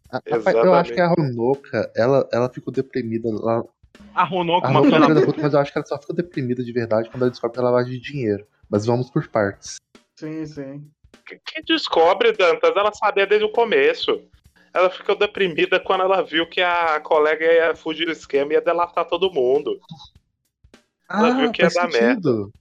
A- 0.09 0.19
rapaz, 0.29 0.55
eu 0.55 0.73
acho 0.73 0.93
que 0.93 0.99
a 0.99 1.13
Honoka, 1.13 1.91
ela, 1.95 2.27
ela 2.33 2.49
ficou 2.51 2.73
deprimida 2.73 3.29
lá. 3.31 3.63
A 4.13 4.23
Ronoko, 4.23 4.67
A 4.67 4.69
uma 4.69 4.79
é 4.81 4.83
filha 4.83 5.13
da 5.13 5.21
puta, 5.25 5.41
mas 5.41 5.53
eu 5.53 5.59
acho 5.59 5.71
que 5.71 5.77
ela 5.77 5.85
só 5.85 5.99
fica 5.99 6.13
deprimida 6.13 6.63
de 6.63 6.71
verdade 6.71 7.09
quando 7.09 7.23
ela 7.23 7.31
descobre 7.31 7.55
que 7.55 7.59
ela 7.59 7.71
lavagem 7.71 7.93
de 7.93 7.99
dinheiro. 7.99 8.45
Mas 8.69 8.85
vamos 8.85 9.09
por 9.09 9.27
partes. 9.27 9.77
Sim, 10.15 10.45
sim. 10.45 10.87
Quem 11.25 11.63
descobre, 11.65 12.31
Dantas, 12.33 12.75
ela 12.75 12.91
sabia 12.93 13.25
desde 13.25 13.45
o 13.45 13.51
começo. 13.51 14.21
Ela 14.73 14.89
ficou 14.89 15.15
deprimida 15.15 15.79
quando 15.79 16.01
ela 16.01 16.21
viu 16.23 16.47
que 16.47 16.61
a 16.61 16.99
colega 16.99 17.45
ia 17.45 17.75
fugir 17.75 18.05
do 18.05 18.11
esquema 18.11 18.53
e 18.53 18.55
ia 18.55 18.61
delatar 18.61 19.05
todo 19.05 19.31
mundo. 19.31 19.79
Ela 21.09 21.27
Ah, 21.27 21.37
viu 21.37 21.51
que 21.51 21.61
ia 21.61 21.69
dar 21.69 21.91
sentido. 21.91 22.51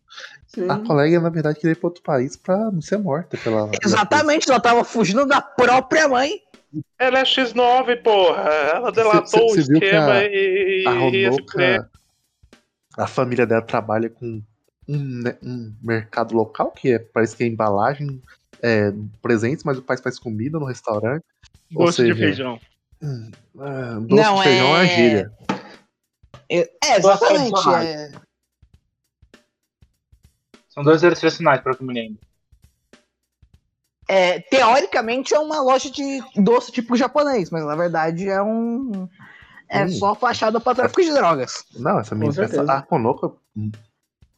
Sim. 0.46 0.68
A 0.68 0.78
colega, 0.78 1.18
na 1.18 1.30
verdade, 1.30 1.58
queria 1.58 1.72
ir 1.72 1.76
pra 1.76 1.88
outro 1.88 2.02
país 2.02 2.36
pra 2.36 2.70
não 2.70 2.82
ser 2.82 2.98
morta 2.98 3.38
pela. 3.38 3.70
Exatamente, 3.82 4.50
ela 4.50 4.60
tava 4.60 4.84
fugindo 4.84 5.24
da 5.24 5.40
própria 5.40 6.06
mãe. 6.06 6.41
Ela 6.98 7.18
é 7.20 7.22
X9, 7.24 7.96
porra. 8.02 8.48
Ela 8.50 8.92
delatou 8.92 9.48
Cê- 9.50 9.54
cê 9.56 9.60
o 9.60 9.66
viu 9.66 9.78
que 9.80 9.84
esquema 9.86 10.12
a- 10.12 10.24
e, 10.24 10.84
A 10.86 10.92
e. 11.10 11.26
Honoka, 11.26 11.90
a 12.96 13.06
família 13.06 13.46
dela 13.46 13.62
trabalha 13.62 14.08
com 14.08 14.42
um, 14.88 15.22
um 15.42 15.74
mercado 15.82 16.34
local, 16.34 16.70
que 16.70 16.92
é, 16.92 16.98
parece 16.98 17.36
que 17.36 17.44
é 17.44 17.46
embalagem, 17.46 18.22
é, 18.62 18.92
presentes, 19.20 19.64
mas 19.64 19.78
o 19.78 19.82
pai 19.82 19.96
faz 19.98 20.18
comida 20.18 20.58
no 20.58 20.64
restaurante. 20.66 21.24
Ou 21.74 21.86
doce 21.86 22.02
de 22.02 22.08
seja, 22.08 22.24
feijão. 22.26 22.60
Ah, 23.58 23.98
doce 24.00 24.22
Não, 24.22 24.36
de 24.36 24.42
feijão 24.42 24.76
é 24.76 24.84
é- 24.84 24.88
gíria. 24.88 25.32
É, 26.48 26.96
exatamente. 26.96 27.50
Nossa, 27.50 27.84
é. 27.84 28.12
São 30.68 30.82
dois 30.82 31.00
personagens, 31.02 31.62
pelo 31.62 31.76
que 31.76 31.82
eu 31.82 31.86
me 31.86 31.94
lembro. 31.94 32.18
É, 34.12 34.40
teoricamente 34.40 35.32
é 35.34 35.38
uma 35.38 35.60
loja 35.62 35.90
de 35.90 36.20
doce 36.36 36.70
tipo 36.70 36.94
japonês, 36.96 37.50
mas 37.50 37.64
na 37.64 37.74
verdade 37.74 38.28
é 38.28 38.42
um. 38.42 39.08
É 39.68 39.84
Hum. 39.84 39.88
só 39.88 40.14
fachada 40.14 40.60
pra 40.60 40.74
tráfico 40.74 41.00
de 41.00 41.12
drogas. 41.14 41.64
Não, 41.74 41.98
essa 41.98 42.14
menina 42.14 42.34
pensa, 42.34 42.48
certeza. 42.48 42.72
a 42.90 42.94
Honoka 42.94 43.32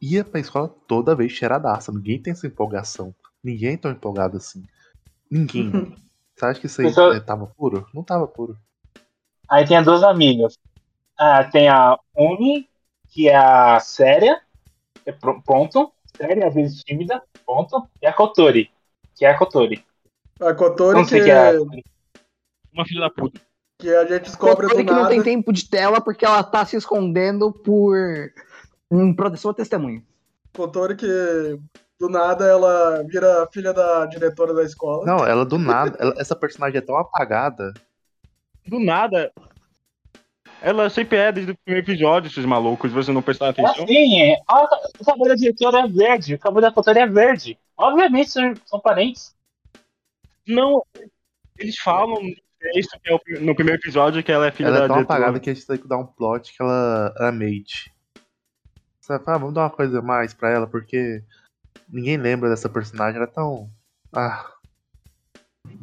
ia 0.01 0.25
pra 0.25 0.39
escola 0.39 0.69
toda 0.87 1.17
vez 1.17 1.33
cheiradaça. 1.33 1.91
Ninguém 1.91 2.21
tem 2.23 2.33
essa 2.33 2.47
empolgação. 2.47 3.13
Ninguém 3.43 3.75
é 3.75 3.77
tão 3.77 3.91
empolgado 3.91 4.37
assim. 4.37 4.63
Ninguém. 5.29 5.71
Você 6.37 6.45
acha 6.47 6.61
que 6.61 6.67
isso 6.67 6.81
aí 6.81 6.87
Então- 6.89 7.13
eh, 7.13 7.19
tava 7.19 7.47
puro? 7.49 7.85
Não 7.93 8.05
tava 8.05 8.29
puro. 8.29 8.57
Aí 9.49 9.67
tem 9.67 9.77
as 9.77 9.85
duas 9.85 10.05
amigas. 10.05 10.57
Ah, 11.19 11.43
tem 11.45 11.69
a 11.69 11.99
Umi, 12.17 12.69
que 13.09 13.29
é 13.29 13.35
a 13.37 13.81
séria, 13.81 14.41
é 15.05 15.11
ponto. 15.13 15.93
Séria, 16.17 16.47
às 16.47 16.55
vezes 16.55 16.83
tímida, 16.85 17.21
ponto. 17.45 17.89
E 18.01 18.07
a 18.07 18.13
Kotori, 18.13 18.71
que 19.17 19.25
é 19.25 19.31
a 19.31 19.39
Kotori. 19.39 19.85
A 20.41 20.53
Kotori 20.55 20.99
Não 20.99 21.05
sei 21.05 21.21
que, 21.21 21.25
que 21.27 21.31
é. 21.31 21.53
Uma 22.73 22.85
filha 22.85 23.01
da 23.01 23.11
puta. 23.11 23.41
que 23.79 23.89
a 23.95 24.05
gente 24.05 24.25
descobre 24.25 24.67
Coisa 24.67 24.83
do 24.83 24.87
que 24.87 24.91
não 24.93 25.03
nada. 25.03 25.11
tem 25.11 25.23
tempo 25.23 25.53
de 25.53 25.69
tela 25.69 26.01
porque 26.01 26.25
ela 26.25 26.43
tá 26.43 26.65
se 26.67 26.77
escondendo 26.77 27.53
por 27.53 27.97
um 28.91 29.15
proteção 29.15 29.51
à 29.53 29.55
testemunha. 29.55 30.03
Kotori 30.57 30.97
que 30.97 31.07
do 31.99 32.09
nada 32.09 32.45
ela 32.47 33.03
vira 33.05 33.49
filha 33.53 33.73
da 33.73 34.07
diretora 34.07 34.53
da 34.53 34.63
escola. 34.65 35.05
Não, 35.07 35.25
ela 35.27 35.45
do 35.45 35.59
nada. 35.59 35.97
ela- 36.01 36.15
essa 36.19 36.35
personagem 36.35 36.79
é 36.79 36.81
tão 36.81 36.97
apagada. 36.97 37.73
Do 38.67 38.81
nada. 38.81 39.31
Ela 40.63 40.89
sempre 40.89 41.19
é 41.19 41.31
desde 41.31 41.53
o 41.53 41.57
primeiro 41.63 41.85
episódio, 41.87 42.29
esses 42.29 42.45
malucos, 42.45 42.91
você 42.91 43.13
não 43.13 43.21
prestar 43.21 43.47
É 43.47 43.49
atenção. 43.51 43.85
assim, 43.85 44.23
é. 44.23 44.37
O 44.99 45.05
cabelo 45.05 45.29
da 45.29 45.35
diretora 45.35 45.81
é 45.81 45.89
verde, 45.89 46.35
o 46.35 46.39
cabelo 46.39 46.63
da 46.63 46.73
Kotori 46.73 47.01
é 47.01 47.07
verde. 47.07 47.59
Obviamente 47.77 48.31
são, 48.31 48.81
parentes. 48.83 49.35
Não, 50.47 50.85
eles 51.59 51.77
falam 51.79 52.23
no 52.23 52.35
texto, 52.61 52.99
que 53.01 53.11
é 53.11 53.15
o 53.15 53.21
no 53.45 53.55
primeiro 53.55 53.81
episódio, 53.81 54.23
que 54.23 54.31
ela 54.33 54.47
é 54.47 54.51
filha 54.51 54.69
ela 54.69 54.79
da 54.81 54.85
é 54.85 54.89
tão 54.89 54.97
diretora. 54.97 55.19
apagada 55.19 55.41
que 55.41 55.51
a 55.51 55.55
gente 55.55 55.67
tem 55.67 55.79
que 55.79 55.89
dar 55.89 55.99
um 55.99 56.07
plot 56.07 56.53
que 56.55 56.63
ela 56.63 57.15
era 57.19 57.33
maid. 57.33 57.93
Sabe, 59.01 59.25
ah, 59.27 59.39
vamos 59.39 59.55
dar 59.55 59.63
uma 59.63 59.71
coisa 59.71 59.99
a 59.99 60.03
mais 60.03 60.33
pra 60.33 60.51
ela, 60.51 60.67
porque 60.67 61.23
ninguém 61.89 62.17
lembra 62.17 62.49
dessa 62.49 62.69
personagem. 62.69 63.17
Ela 63.17 63.27
é 63.29 63.33
tão. 63.33 63.69
Ah, 64.13 64.51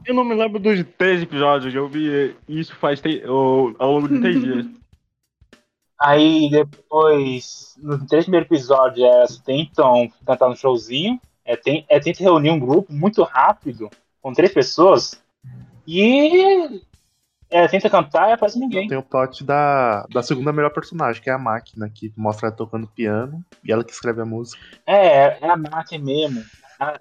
Eu 0.05 0.13
não 0.15 0.23
me 0.23 0.33
lembro 0.33 0.59
dos 0.59 0.83
três 0.97 1.21
episódios, 1.21 1.73
eu 1.75 1.87
vi 1.87 2.35
isso 2.47 2.75
faz 2.75 3.01
te... 3.01 3.21
ao 3.23 3.73
ao 3.77 3.91
longo 3.91 4.07
de 4.07 4.19
três 4.19 4.39
dias. 4.41 4.65
Aí 5.99 6.49
depois, 6.49 7.75
no 7.77 8.03
três 8.07 8.25
primeiros 8.25 8.49
episódios, 8.49 9.05
elas 9.05 9.37
tentam 9.39 10.09
cantar 10.25 10.49
no 10.49 10.55
showzinho. 10.55 11.19
É, 11.45 11.55
tem, 11.55 11.85
é, 11.89 11.99
tenta 11.99 12.23
reunir 12.23 12.51
um 12.51 12.59
grupo 12.59 12.93
muito 12.93 13.23
rápido, 13.23 13.89
com 14.21 14.33
três 14.33 14.53
pessoas. 14.53 15.21
E 15.87 16.81
é, 17.49 17.67
tenta 17.67 17.89
cantar 17.89 18.29
e 18.29 18.33
aparece 18.33 18.59
ninguém. 18.59 18.87
tem 18.87 18.97
o 18.97 19.03
plot 19.03 19.43
da, 19.43 20.05
da 20.11 20.23
segunda 20.23 20.53
melhor 20.53 20.71
personagem, 20.71 21.21
que 21.21 21.29
é 21.29 21.33
a 21.33 21.37
máquina, 21.37 21.89
que 21.89 22.13
mostra 22.15 22.47
ela 22.47 22.55
tocando 22.55 22.87
piano 22.87 23.43
e 23.63 23.71
ela 23.71 23.83
que 23.83 23.91
escreve 23.91 24.21
a 24.21 24.25
música. 24.25 24.61
É, 24.85 25.45
é 25.45 25.49
a 25.49 25.57
máquina 25.57 26.05
mesmo. 26.05 26.43
A- 26.79 26.99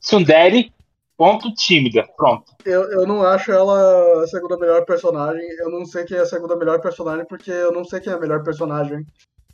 Sundere, 0.00 0.72
ponto 1.16 1.52
tímida. 1.54 2.08
Pronto. 2.16 2.52
Eu, 2.64 2.90
eu 2.92 3.06
não 3.06 3.22
acho 3.22 3.52
ela 3.52 4.22
a 4.22 4.26
segunda 4.26 4.56
melhor 4.56 4.84
personagem. 4.84 5.44
Eu 5.58 5.70
não 5.70 5.84
sei 5.84 6.04
quem 6.04 6.16
é 6.16 6.20
a 6.20 6.26
segunda 6.26 6.56
melhor 6.56 6.80
personagem 6.80 7.26
porque 7.26 7.50
eu 7.50 7.72
não 7.72 7.84
sei 7.84 8.00
quem 8.00 8.12
é 8.12 8.16
a 8.16 8.20
melhor 8.20 8.42
personagem. 8.42 9.04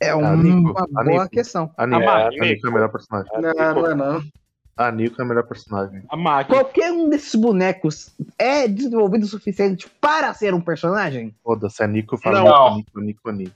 É 0.01 0.09
A 0.09 0.17
uma 0.17 0.35
Nico, 0.35 0.77
a 0.77 0.85
boa 1.03 1.23
Nico. 1.23 1.29
questão. 1.29 1.71
A 1.77 1.87
Nico, 1.87 2.01
É, 2.01 2.07
a 2.07 2.25
a 2.27 2.29
Nico 2.29 2.43
é 2.43 2.47
Nico. 2.49 2.67
a 2.67 2.71
melhor 2.71 2.89
personagem. 2.91 3.31
A 3.33 3.41
Não, 3.41 3.49
Nico- 3.53 3.81
não 3.81 3.91
é 3.91 3.95
não. 3.95 4.23
A 4.77 4.91
Nico 4.91 5.21
é 5.21 5.23
a 5.23 5.27
melhor 5.27 5.43
personagem. 5.47 6.03
A. 6.09 6.43
Qualquer 6.43 6.91
um 6.91 7.09
desses 7.09 7.33
bonecos 7.35 8.13
é 8.37 8.67
desenvolvido 8.67 9.23
o 9.23 9.27
suficiente 9.27 9.89
para 10.01 10.33
ser 10.33 10.53
um 10.53 10.59
personagem? 10.59 11.33
Foda-se, 11.41 11.81
a 11.81 11.87
Nico 11.87 12.17
fala 12.17 12.43
Não. 12.43 12.75
Nico, 12.75 12.99
Nico, 12.99 13.29
a 13.29 13.31
Nico. 13.31 13.55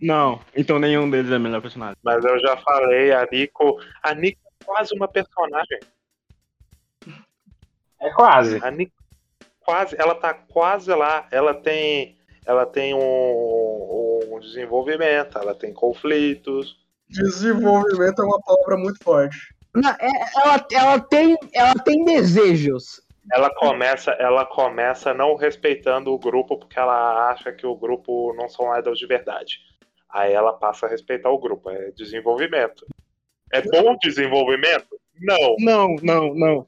Não, 0.00 0.40
então 0.56 0.78
nenhum 0.78 1.10
deles 1.10 1.30
é 1.32 1.36
o 1.36 1.40
melhor 1.40 1.60
personagem. 1.60 1.96
Mas 2.04 2.24
eu 2.24 2.38
já 2.38 2.56
falei, 2.58 3.12
a 3.12 3.26
Nico. 3.30 3.80
A 4.02 4.14
Nico 4.14 4.38
é 4.60 4.64
quase 4.64 4.94
uma 4.94 5.08
personagem. 5.08 5.80
É 8.00 8.10
quase. 8.10 8.64
A 8.64 8.70
Nico 8.70 8.92
quase. 9.58 9.96
Ela 9.98 10.14
tá 10.14 10.32
quase 10.32 10.88
lá. 10.94 11.26
Ela 11.32 11.52
tem. 11.52 12.16
Ela 12.46 12.64
tem 12.64 12.94
um, 12.94 12.98
desenvolvimento, 14.40 15.38
ela 15.38 15.54
tem 15.54 15.72
conflitos. 15.72 16.78
Desenvolvimento 17.08 18.22
é 18.22 18.24
uma 18.24 18.40
palavra 18.40 18.76
muito 18.76 19.02
forte. 19.02 19.36
Não, 19.74 19.90
é- 19.90 20.40
ela, 20.44 20.66
ela, 20.72 21.00
tem, 21.00 21.36
ela 21.52 21.74
tem 21.74 22.04
desejos. 22.04 23.00
Ela 23.32 23.50
começa, 23.54 24.10
ela 24.12 24.44
começa 24.44 25.14
não 25.14 25.36
respeitando 25.36 26.12
o 26.12 26.18
grupo 26.18 26.58
porque 26.58 26.78
ela 26.78 27.30
acha 27.30 27.52
que 27.52 27.66
o 27.66 27.76
grupo 27.76 28.34
não 28.34 28.48
são 28.48 28.76
idols 28.76 28.98
de 28.98 29.06
verdade. 29.06 29.58
Aí 30.08 30.32
ela 30.32 30.52
passa 30.52 30.86
a 30.86 30.88
respeitar 30.88 31.30
o 31.30 31.38
grupo. 31.38 31.70
É 31.70 31.92
desenvolvimento. 31.92 32.84
É 33.52 33.62
bom 33.62 33.96
desenvolvimento? 34.02 34.88
Não. 35.20 35.56
Não, 35.58 35.96
não, 36.02 36.34
não. 36.34 36.66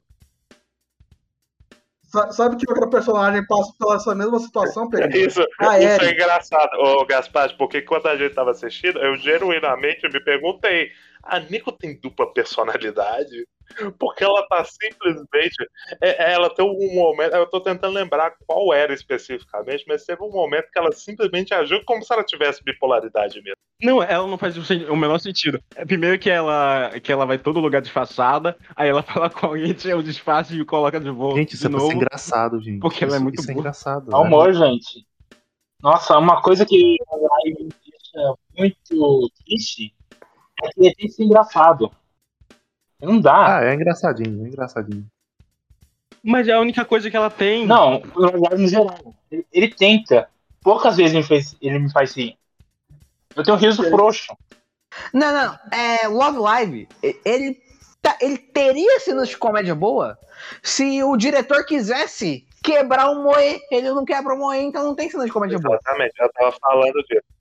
Sa- 2.13 2.31
Sabe 2.31 2.57
que 2.57 2.69
outra 2.71 2.87
personagem 2.89 3.45
passa 3.47 3.73
pela 3.79 3.95
essa 3.95 4.13
mesma 4.15 4.39
situação, 4.39 4.87
Pedro? 4.89 5.09
Isso, 5.17 5.43
A 5.59 5.79
isso 5.79 6.03
Eri. 6.03 6.05
é 6.05 6.11
engraçado, 6.11 6.69
ô 6.79 7.05
Gaspar, 7.05 7.57
porque 7.57 7.81
quando 7.81 8.07
a 8.07 8.15
gente 8.15 8.35
tava 8.35 8.51
assistindo, 8.51 8.99
eu 8.99 9.15
genuinamente 9.17 10.07
me 10.09 10.23
perguntei: 10.23 10.91
a 11.23 11.39
Nico 11.39 11.71
tem 11.71 11.99
dupla 11.99 12.31
personalidade? 12.31 13.47
Porque 13.99 14.23
ela 14.23 14.45
tá 14.47 14.63
simplesmente. 14.65 15.55
é- 16.01 16.23
é- 16.31 16.33
ela 16.33 16.49
tem 16.49 16.65
um 16.65 16.95
momento. 16.95 17.33
Eu 17.35 17.45
tô 17.47 17.59
tentando 17.61 17.93
lembrar 17.93 18.33
qual 18.45 18.73
era 18.73 18.93
especificamente, 18.93 19.85
mas 19.87 20.05
teve 20.05 20.21
um 20.23 20.31
momento 20.31 20.69
que 20.71 20.79
ela 20.79 20.91
simplesmente 20.91 21.53
agiu 21.53 21.83
como 21.85 22.03
se 22.03 22.13
ela 22.13 22.23
tivesse 22.23 22.63
bipolaridade 22.63 23.41
mesmo. 23.41 23.55
Não, 23.81 24.01
ela 24.01 24.25
não 24.27 24.37
faz 24.37 24.55
o 24.57 24.95
menor 24.95 25.17
sentido. 25.19 25.59
É, 25.75 25.83
Primeiro 25.85 26.17
que 26.17 26.29
ela, 26.29 26.91
que 27.01 27.11
ela 27.11 27.25
vai 27.25 27.37
todo 27.37 27.59
lugar 27.59 27.81
disfarçada, 27.81 28.55
aí 28.75 28.87
ela 28.89 29.03
fala 29.03 29.29
com 29.29 29.47
alguém, 29.47 29.73
tira 29.73 29.97
o 29.97 30.03
disfarce 30.03 30.55
e 30.59 30.63
coloca 30.65 30.99
de 30.99 31.09
volta. 31.09 31.37
Gente, 31.37 31.53
isso 31.55 31.67
de 31.67 31.75
é 31.75 31.77
novo. 31.77 31.91
engraçado, 31.93 32.61
gente. 32.61 32.79
Porque 32.79 33.03
ela 33.03 33.13
é 33.13 33.15
Isso- 33.15 33.23
muito 33.23 33.41
Isso 33.41 33.51
é 33.51 33.53
engraçado. 33.53 34.11
É 34.13 34.17
humor, 34.17 34.53
gente. 34.53 35.05
Nossa, 35.81 36.17
uma 36.17 36.41
coisa 36.41 36.65
que 36.65 36.95
a 37.11 37.15
live 37.15 37.63
me 37.65 37.69
deixa 37.69 38.35
muito 38.57 39.29
triste 39.45 39.93
é 40.63 40.69
que 40.69 40.95
que 40.95 41.09
ser 41.09 41.23
engraçado. 41.25 41.91
Não 43.03 43.19
dá. 43.19 43.57
Ah, 43.59 43.65
é 43.65 43.73
engraçadinho, 43.73 44.45
é 44.45 44.47
engraçadinho. 44.47 45.05
Mas 46.23 46.47
é 46.47 46.53
a 46.53 46.59
única 46.59 46.85
coisa 46.85 47.09
que 47.11 47.17
ela 47.17 47.29
tem. 47.29 47.65
Não, 47.65 47.99
no 47.99 48.67
geral. 48.67 49.13
Ele, 49.29 49.45
ele 49.51 49.67
tenta. 49.73 50.29
Poucas 50.61 50.95
vezes 50.95 51.13
ele, 51.13 51.23
fez, 51.23 51.55
ele 51.61 51.79
me 51.79 51.91
faz 51.91 52.15
rir. 52.15 52.37
Eu 53.35 53.43
tenho 53.43 53.57
um 53.57 53.59
riso 53.59 53.83
frouxo. 53.89 54.33
Não, 55.13 55.33
não. 55.33 55.59
É, 55.77 56.07
Love 56.07 56.37
Live, 56.37 56.87
ele, 57.25 57.61
tá- 58.01 58.17
ele 58.21 58.37
teria 58.37 58.99
cenas 59.01 59.27
de 59.27 59.37
comédia 59.37 59.75
boa 59.75 60.17
se 60.61 61.03
o 61.03 61.17
diretor 61.17 61.65
quisesse 61.65 62.47
quebrar 62.63 63.09
o 63.09 63.21
Moe. 63.23 63.59
Ele 63.69 63.89
não 63.89 64.05
quebra 64.05 64.33
o 64.33 64.37
Moe, 64.37 64.57
então 64.59 64.83
não 64.85 64.95
tem 64.95 65.09
cena 65.09 65.25
de 65.25 65.31
comédia 65.31 65.59
boa. 65.59 65.75
Exatamente, 65.75 66.13
eu 66.21 66.31
tava 66.31 66.51
falando 66.61 67.03
disso. 67.09 67.32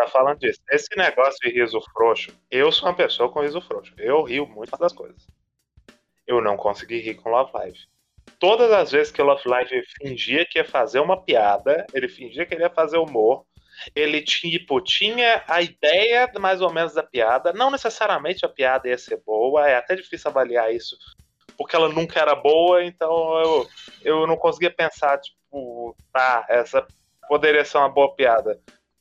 Tava 0.00 0.10
falando 0.10 0.38
disso. 0.38 0.60
Esse 0.70 0.88
negócio 0.96 1.38
de 1.42 1.50
riso 1.50 1.78
frouxo, 1.92 2.32
eu 2.50 2.72
sou 2.72 2.88
uma 2.88 2.94
pessoa 2.94 3.30
com 3.30 3.42
riso 3.42 3.60
frouxo. 3.60 3.92
Eu 3.98 4.22
rio 4.22 4.46
muito 4.46 4.74
das 4.78 4.94
coisas. 4.94 5.26
Eu 6.26 6.40
não 6.40 6.56
consegui 6.56 7.00
rir 7.00 7.16
com 7.16 7.28
Love 7.28 7.50
Live. 7.52 7.78
Todas 8.38 8.72
as 8.72 8.90
vezes 8.90 9.12
que 9.12 9.20
o 9.20 9.24
Love 9.26 9.46
Live 9.46 9.84
fingia 10.00 10.46
que 10.46 10.58
ia 10.58 10.64
fazer 10.64 11.00
uma 11.00 11.20
piada, 11.20 11.86
ele 11.92 12.08
fingia 12.08 12.46
que 12.46 12.54
ele 12.54 12.62
ia 12.62 12.70
fazer 12.70 12.96
humor, 12.96 13.44
ele 13.94 14.22
tipo, 14.22 14.80
tinha 14.80 15.44
a 15.46 15.60
ideia 15.60 16.30
mais 16.38 16.62
ou 16.62 16.72
menos 16.72 16.94
da 16.94 17.02
piada. 17.02 17.52
Não 17.52 17.70
necessariamente 17.70 18.46
a 18.46 18.48
piada 18.48 18.88
ia 18.88 18.96
ser 18.96 19.20
boa, 19.26 19.68
é 19.68 19.76
até 19.76 19.94
difícil 19.94 20.30
avaliar 20.30 20.74
isso, 20.74 20.96
porque 21.58 21.76
ela 21.76 21.90
nunca 21.90 22.18
era 22.18 22.34
boa, 22.34 22.82
então 22.82 23.38
eu, 23.38 23.68
eu 24.02 24.26
não 24.26 24.38
conseguia 24.38 24.70
pensar, 24.70 25.20
tipo, 25.20 25.94
tá, 26.10 26.46
essa 26.48 26.86
poderia 27.28 27.66
ser 27.66 27.76
uma 27.76 27.88
boa 27.90 28.14
piada. 28.14 28.58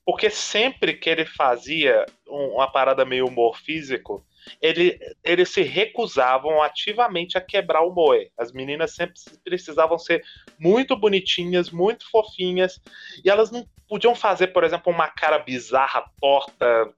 Porque 0.10 0.32
sempre 0.32 0.93
que 0.95 1.08
ele 1.08 1.24
fazia 1.24 2.04
um- 2.28 2.56
uma 2.56 2.67
parada 2.67 3.06
meio 3.06 3.28
humor 3.28 3.56
físico, 3.60 4.26
ele, 4.60 5.00
eles 5.24 5.50
se 5.50 5.62
recusavam 5.62 6.63
ativamente 6.63 7.38
a 7.38 7.41
quebrar 7.41 7.82
o 7.82 7.93
moe. 7.93 8.32
As 8.36 8.52
meninas 8.52 8.95
sempre 8.95 9.13
precisavam 9.43 10.00
ser 10.00 10.24
muito 10.58 10.95
bonitinhas, 10.95 11.69
muito 11.69 12.10
fofinhas, 12.10 12.82
e 13.24 13.30
elas 13.30 13.52
não 13.52 13.67
podiam 13.88 14.15
fazer, 14.15 14.48
por 14.48 14.63
exemplo, 14.63 14.91
uma 14.91 15.08
cara 15.10 15.38
bizarra, 15.38 16.04
torta, 16.19 16.91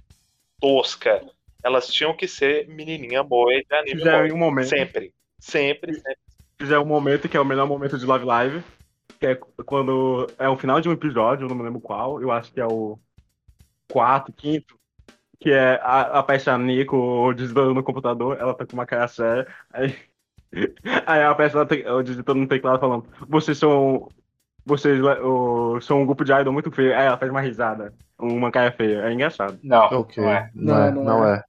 tosca. 0.60 1.21
Elas 1.62 1.88
tinham 1.88 2.15
que 2.15 2.30
ser 2.30 2.65
menininha 2.69 3.24
moe 3.24 3.65
de 3.69 3.76
anime 3.76 4.02
Já 4.04 4.19
moe. 4.19 4.30
em 4.30 4.32
um 4.32 4.38
momento. 4.38 4.69
Sempre. 4.69 5.13
Sempre, 5.38 5.95
sempre. 5.95 6.17
Já 6.62 6.76
é 6.78 6.80
um 6.80 6.86
momento 6.86 7.28
que 7.28 7.36
é 7.36 7.41
o 7.41 7.45
melhor 7.45 7.67
momento 7.67 7.97
de 7.97 8.06
Love 8.06 8.24
Live. 8.24 8.63
Que 9.21 9.27
é 9.27 9.36
quando 9.36 10.25
é 10.39 10.49
o 10.49 10.57
final 10.57 10.81
de 10.81 10.89
um 10.89 10.93
episódio, 10.93 11.45
eu 11.45 11.49
não 11.49 11.55
me 11.55 11.62
lembro 11.62 11.79
qual. 11.79 12.19
Eu 12.19 12.31
acho 12.31 12.51
que 12.51 12.60
é 12.60 12.65
o 12.65 12.97
quarto, 13.88 14.34
quinto. 14.34 14.75
Que 15.39 15.51
é 15.51 15.79
a, 15.84 16.19
a 16.19 16.23
peça 16.23 16.57
Nico 16.57 17.31
digitando 17.36 17.71
no 17.71 17.84
computador, 17.84 18.36
ela 18.39 18.55
tá 18.55 18.65
com 18.65 18.73
uma 18.73 18.86
cara 18.88 19.07
séria. 19.07 19.47
Aí, 19.71 19.95
aí 21.05 21.21
a 21.21 21.36
peça 21.36 21.63
digitando 22.03 22.39
no 22.39 22.47
teclado 22.47 22.79
falando: 22.79 23.05
Vocês 23.29 23.60
são. 23.60 24.10
Vocês 24.65 24.99
o, 25.03 25.79
são 25.81 26.01
um 26.01 26.05
grupo 26.05 26.23
de 26.25 26.31
idol 26.31 26.51
muito 26.53 26.71
feio. 26.71 26.95
Aí 26.97 27.05
ela 27.05 27.17
faz 27.17 27.29
uma 27.31 27.41
risada. 27.41 27.93
Uma 28.17 28.51
cara 28.51 28.71
feia. 28.71 29.01
É 29.07 29.13
engraçado. 29.13 29.60
Não, 29.63 29.86
Ok, 29.86 30.23
não 30.23 30.29
é. 30.31 30.51
não, 30.55 30.73
Não, 30.73 30.84
é, 30.84 30.91
não 30.91 31.03
não 31.03 31.25
é. 31.27 31.38
é. 31.38 31.43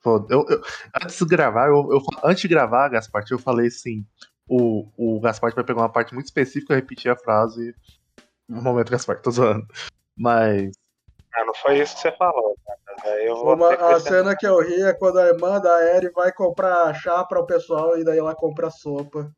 Foda. 0.00 0.26
Eu, 0.32 0.44
eu- 0.48 0.60
antes 1.02 1.18
de 1.18 1.26
gravar, 1.26 1.66
eu, 1.68 1.88
eu- 1.92 2.02
antes 2.24 2.40
de 2.42 2.48
gravar, 2.48 2.88
Gaspar, 2.88 3.24
eu 3.30 3.38
falei 3.38 3.66
assim: 3.66 4.04
o, 4.50 4.88
o 4.96 5.20
Gaspar 5.20 5.54
vai 5.54 5.62
pegar 5.62 5.82
uma 5.82 5.88
parte 5.88 6.12
muito 6.12 6.26
específica, 6.26 6.72
eu 6.72 6.76
repeti 6.76 7.08
a 7.08 7.14
frase. 7.16 7.72
No 8.48 8.60
momento, 8.60 8.90
Gaspar, 8.90 9.22
tô 9.22 9.30
zoando. 9.30 9.64
Mas. 10.16 10.72
Ah, 11.32 11.44
não 11.44 11.54
foi 11.54 11.78
isso 11.78 11.94
que 11.94 12.02
você 12.02 12.12
falou. 12.16 12.56
né? 12.66 13.30
Uma, 13.32 13.74
a 13.74 14.00
cena 14.00 14.34
que 14.34 14.44
eu 14.44 14.60
ri 14.60 14.82
é 14.82 14.92
quando 14.92 15.20
a 15.20 15.28
irmã 15.28 15.60
da 15.60 15.94
Eri 15.94 16.10
vai 16.10 16.32
comprar 16.32 16.92
chá 16.94 17.22
para 17.24 17.38
o 17.38 17.46
pessoal 17.46 17.96
e 17.96 18.02
daí 18.02 18.18
ela 18.18 18.34
compra 18.34 18.70
sopa. 18.70 19.30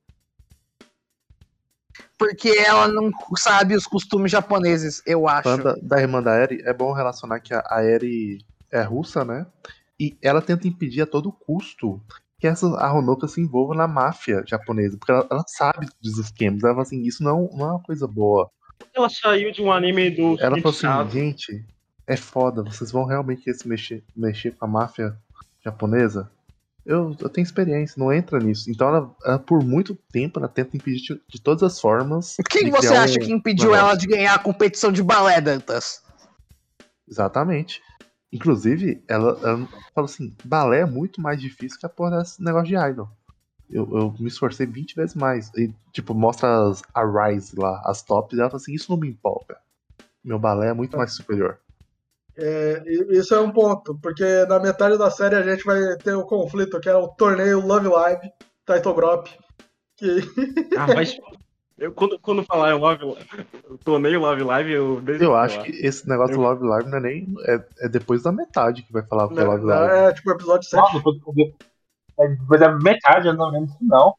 Porque 2.16 2.48
ela 2.48 2.88
não 2.88 3.12
sabe 3.36 3.74
os 3.74 3.86
costumes 3.86 4.32
japoneses, 4.32 5.02
eu 5.04 5.28
acho. 5.28 5.42
Falando 5.42 5.78
da, 5.82 6.00
irmã 6.00 6.22
da 6.22 6.38
Eri, 6.40 6.62
é 6.64 6.72
bom 6.72 6.92
relacionar 6.92 7.40
que 7.40 7.52
a, 7.52 7.62
a 7.68 7.84
Eri 7.84 8.38
é 8.70 8.80
russa, 8.80 9.26
né? 9.26 9.46
E 10.00 10.16
ela 10.22 10.40
tenta 10.40 10.66
impedir 10.66 11.02
a 11.02 11.06
todo 11.06 11.30
custo 11.30 12.00
que 12.42 12.48
essa 12.48 12.66
a 12.66 12.92
Honoka 12.92 13.28
se 13.28 13.40
envolva 13.40 13.72
na 13.72 13.86
máfia 13.86 14.42
japonesa, 14.44 14.96
porque 14.98 15.12
ela, 15.12 15.24
ela 15.30 15.44
sabe 15.46 15.86
dos 16.02 16.18
esquemas. 16.18 16.64
Ela 16.64 16.72
fala 16.72 16.82
assim, 16.82 17.00
isso 17.02 17.22
não, 17.22 17.48
não 17.52 17.66
é 17.66 17.70
uma 17.70 17.82
coisa 17.82 18.04
boa. 18.04 18.50
Ela 18.92 19.08
saiu 19.08 19.52
de 19.52 19.62
um 19.62 19.70
anime 19.70 20.10
do 20.10 20.36
Ela 20.40 20.60
falou 20.60 21.04
assim, 21.04 21.10
gente, 21.12 21.64
é 22.04 22.16
foda, 22.16 22.64
vocês 22.64 22.90
vão 22.90 23.04
realmente 23.04 23.54
se 23.54 23.68
mexer, 23.68 24.02
mexer 24.16 24.56
com 24.56 24.64
a 24.64 24.68
máfia 24.68 25.16
japonesa? 25.64 26.28
Eu, 26.84 27.14
eu 27.20 27.28
tenho 27.28 27.44
experiência, 27.44 27.94
não 27.96 28.12
entra 28.12 28.40
nisso. 28.40 28.68
Então 28.68 28.88
ela, 28.88 29.14
ela, 29.24 29.38
por 29.38 29.62
muito 29.62 29.96
tempo, 30.10 30.40
ela 30.40 30.48
tenta 30.48 30.76
impedir 30.76 31.14
de, 31.14 31.22
de 31.28 31.40
todas 31.40 31.62
as 31.62 31.80
formas. 31.80 32.36
Quem 32.50 32.70
você 32.70 32.88
acha 32.88 33.20
um 33.20 33.24
que 33.24 33.32
impediu 33.32 33.72
ela 33.72 33.94
de 33.94 34.08
ganhar 34.08 34.34
a 34.34 34.38
competição 34.40 34.90
de 34.90 35.00
balé, 35.00 35.40
Dantas? 35.40 36.02
Exatamente. 37.08 37.80
Inclusive, 38.32 39.02
ela, 39.06 39.38
ela 39.42 39.68
falou 39.94 40.06
assim: 40.06 40.34
balé 40.44 40.80
é 40.80 40.86
muito 40.86 41.20
mais 41.20 41.40
difícil 41.40 41.78
que 41.78 41.86
a 41.86 41.88
porra 41.88 42.18
desse 42.18 42.42
negócio 42.42 42.68
de 42.68 42.76
idol. 42.76 43.08
Eu, 43.70 43.88
eu 43.92 44.14
me 44.18 44.28
esforcei 44.28 44.66
20 44.66 44.96
vezes 44.96 45.14
mais. 45.14 45.50
E, 45.54 45.72
tipo, 45.92 46.14
mostra 46.14 46.68
as, 46.68 46.82
a 46.94 47.04
Rise 47.04 47.54
lá, 47.56 47.82
as 47.84 48.02
tops, 48.02 48.36
e 48.36 48.40
ela 48.40 48.50
fala 48.50 48.60
assim: 48.60 48.72
Isso 48.72 48.90
não 48.90 48.98
me 48.98 49.08
empolga. 49.08 49.58
Meu 50.24 50.38
balé 50.38 50.68
é 50.68 50.72
muito 50.72 50.96
mais 50.96 51.14
superior. 51.14 51.58
É, 52.36 52.82
isso 53.10 53.34
é 53.34 53.40
um 53.40 53.50
ponto, 53.50 53.98
porque 54.00 54.46
na 54.46 54.58
metade 54.58 54.96
da 54.96 55.10
série 55.10 55.34
a 55.34 55.42
gente 55.42 55.64
vai 55.64 55.96
ter 55.98 56.14
o 56.14 56.24
conflito, 56.24 56.80
que 56.80 56.88
é 56.88 56.96
o 56.96 57.08
torneio 57.08 57.60
Love 57.60 57.88
Live, 57.88 58.32
Title 58.66 58.94
Drop. 58.94 59.30
Que 59.96 60.20
Ah, 60.78 60.86
mas. 60.94 61.18
Eu, 61.78 61.92
quando, 61.92 62.18
quando 62.18 62.44
falar 62.44 62.70
em 62.70 62.78
Love 62.78 63.02
eu 63.02 63.78
torneio 63.78 64.20
Love 64.20 64.42
Live, 64.42 64.70
eu 64.70 65.00
desde 65.00 65.24
Eu 65.24 65.34
acho 65.34 65.62
que 65.62 65.70
esse 65.70 66.08
negócio 66.08 66.36
do 66.36 66.42
Love 66.42 66.64
Live 66.64 66.90
não 66.90 66.98
é 66.98 67.00
nem. 67.00 67.34
É, 67.46 67.64
é 67.80 67.88
depois 67.88 68.22
da 68.22 68.30
metade 68.30 68.82
que 68.82 68.92
vai 68.92 69.02
falar 69.02 69.24
é 69.24 69.44
Love 69.44 69.64
Live. 69.64 69.94
é 69.94 70.12
tipo 70.12 70.30
episódio 70.30 70.68
7. 70.68 70.80
Não, 70.80 70.92
depois, 70.92 71.16
depois 72.38 72.60
da 72.60 72.72
metade, 72.72 73.28
eu 73.28 73.34
não 73.34 73.50
lembro 73.50 73.66
disso, 73.66 73.78
não. 73.80 74.14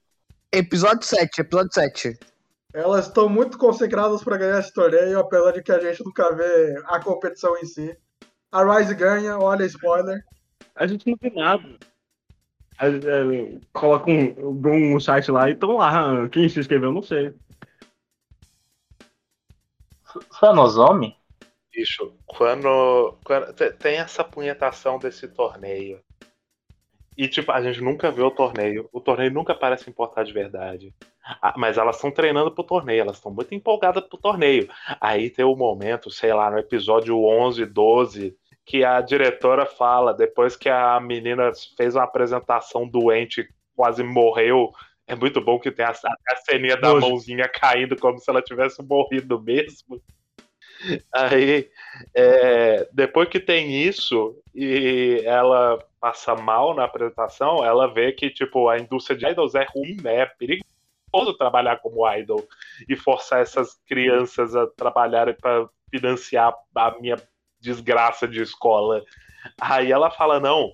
Episódio 0.52 1.08
7, 1.08 1.42
episódio 1.42 1.74
7. 1.74 2.20
Elas 2.74 3.08
estão 3.08 3.30
muito 3.30 3.58
concentradas 3.58 4.24
para 4.24 4.38
ganhar 4.38 4.60
esse 4.60 4.74
torneio, 4.74 5.20
apesar 5.20 5.52
de 5.52 5.62
que 5.62 5.72
a 5.72 5.80
gente 5.80 6.04
nunca 6.04 6.34
vê 6.34 6.76
a 6.86 7.00
competição 7.00 7.56
em 7.58 7.66
si. 7.66 7.96
A 8.52 8.64
Rise 8.64 8.96
ganha, 8.96 9.38
olha 9.38 9.64
spoiler. 9.66 10.24
A 10.76 10.88
gente 10.88 11.08
não 11.08 11.18
vê 11.22 11.30
nada. 11.30 11.64
É, 12.80 13.60
coloca 13.72 14.10
um, 14.10 14.96
um 14.96 15.00
site 15.00 15.32
lá 15.32 15.50
e 15.50 15.54
estão 15.54 15.78
lá. 15.78 16.28
Quem 16.30 16.50
se 16.50 16.60
inscreveu, 16.60 16.92
não 16.92 17.02
sei. 17.02 17.34
Nozomi? 20.42 21.16
Bicho, 21.72 22.14
quando, 22.28 23.18
quando 23.24 23.54
te- 23.54 23.72
tem 23.72 23.98
essa 23.98 24.24
punhetação 24.24 25.00
desse 25.00 25.28
torneio. 25.28 26.00
E, 27.18 27.28
tipo, 27.28 27.52
a 27.52 27.62
gente 27.62 27.82
nunca 27.82 28.12
vê 28.12 28.22
o 28.22 28.32
torneio. 28.32 28.90
O 28.92 29.00
torneio 29.00 29.32
nunca 29.32 29.54
parece 29.56 29.90
importar 29.90 30.24
de 30.24 30.34
verdade. 30.34 30.94
Ah, 31.42 31.54
mas 31.58 31.78
elas 31.78 31.96
estão 31.96 32.12
treinando 32.12 32.52
pro 32.52 32.64
torneio, 32.64 33.02
elas 33.02 33.18
estão 33.18 33.32
muito 33.32 33.54
empolgadas 33.56 34.04
pro 34.04 34.18
torneio. 34.18 34.70
Aí 35.00 35.30
tem 35.30 35.46
o 35.46 35.56
momento, 35.56 36.12
sei 36.12 36.34
lá, 36.34 36.52
no 36.52 36.58
episódio 36.58 37.18
11, 37.24 37.66
12, 37.66 38.36
que 38.66 38.84
a 38.84 39.02
diretora 39.02 39.66
fala, 39.66 40.14
depois 40.14 40.56
que 40.56 40.70
a 40.70 41.00
menina 41.00 41.52
fez 41.76 41.96
uma 41.96 42.04
apresentação 42.04 42.88
doente, 42.88 43.48
quase 43.76 44.04
morreu. 44.04 44.72
É 45.06 45.16
muito 45.16 45.42
bom 45.42 45.60
que 45.60 45.72
tem 45.72 45.86
a, 45.86 45.92
a 45.92 46.36
ceninha 46.46 46.78
da 46.78 46.94
mãozinha 46.96 47.48
caindo 47.50 47.96
como 47.98 48.20
se 48.20 48.30
ela 48.30 48.42
tivesse 48.42 48.82
morrido 48.82 49.42
mesmo. 49.42 50.02
Aí, 51.14 51.70
é, 52.16 52.88
depois 52.92 53.30
que 53.30 53.40
tem 53.40 53.72
isso 53.72 54.36
e 54.54 55.22
ela 55.26 55.80
passa 56.00 56.36
mal 56.36 56.74
na 56.74 56.84
apresentação, 56.84 57.64
ela 57.64 57.88
vê 57.88 58.12
que 58.12 58.30
tipo 58.30 58.68
a 58.68 58.78
indústria 58.78 59.18
de 59.18 59.26
idols 59.26 59.56
é 59.56 59.66
ruim, 59.66 59.98
né? 60.02 60.22
É 60.22 60.26
perigoso 60.26 61.38
trabalhar 61.38 61.78
como 61.78 62.10
idol 62.14 62.46
e 62.90 62.96
forçar 62.96 63.42
essas 63.42 63.76
crianças 63.88 64.56
a 64.56 64.68
trabalharem 64.68 65.36
para 65.36 65.70
financiar 65.90 66.54
a 66.76 67.00
minha 67.00 67.18
desgraça 67.64 68.28
de 68.28 68.42
escola. 68.42 69.04
Aí 69.60 69.92
ela 69.92 70.12
fala 70.12 70.40
não. 70.40 70.74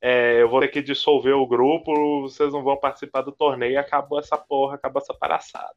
é, 0.00 0.42
eu 0.42 0.48
vou 0.48 0.60
ter 0.60 0.68
que 0.68 0.82
dissolver 0.82 1.34
o 1.34 1.46
grupo, 1.46 2.22
vocês 2.22 2.52
não 2.52 2.62
vão 2.62 2.76
participar 2.76 3.22
do 3.22 3.32
torneio, 3.32 3.78
acabou 3.78 4.18
essa 4.18 4.36
porra, 4.36 4.74
acabou 4.74 5.00
essa 5.00 5.14
palhaçada 5.14 5.76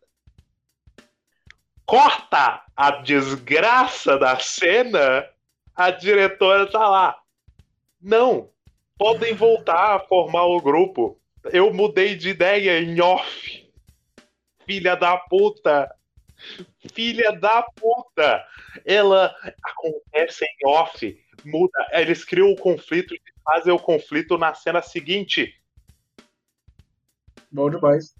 corta 1.85 2.63
a 2.75 2.91
desgraça 3.01 4.17
da 4.17 4.39
cena, 4.39 5.27
a 5.75 5.91
diretora 5.91 6.69
tá 6.69 6.89
lá. 6.89 7.17
Não, 8.01 8.49
podem 8.97 9.33
voltar 9.33 9.95
a 9.95 9.99
formar 9.99 10.45
o 10.45 10.61
grupo. 10.61 11.19
Eu 11.45 11.73
mudei 11.73 12.15
de 12.15 12.29
ideia 12.29 12.79
em 12.79 12.99
off. 13.01 13.71
Filha 14.65 14.95
da 14.95 15.17
puta. 15.17 15.93
Filha 16.93 17.31
da 17.31 17.63
puta. 17.63 18.45
Ela 18.85 19.35
acontece 19.63 20.45
em 20.45 20.67
off. 20.67 21.19
Muda. 21.45 21.87
Eles 21.91 22.23
criam 22.23 22.51
o 22.51 22.57
conflito 22.57 23.13
e 23.13 23.21
fazem 23.43 23.73
o 23.73 23.79
conflito 23.79 24.37
na 24.37 24.53
cena 24.53 24.81
seguinte. 24.81 25.53
Bom 27.51 27.69
demais. 27.69 28.13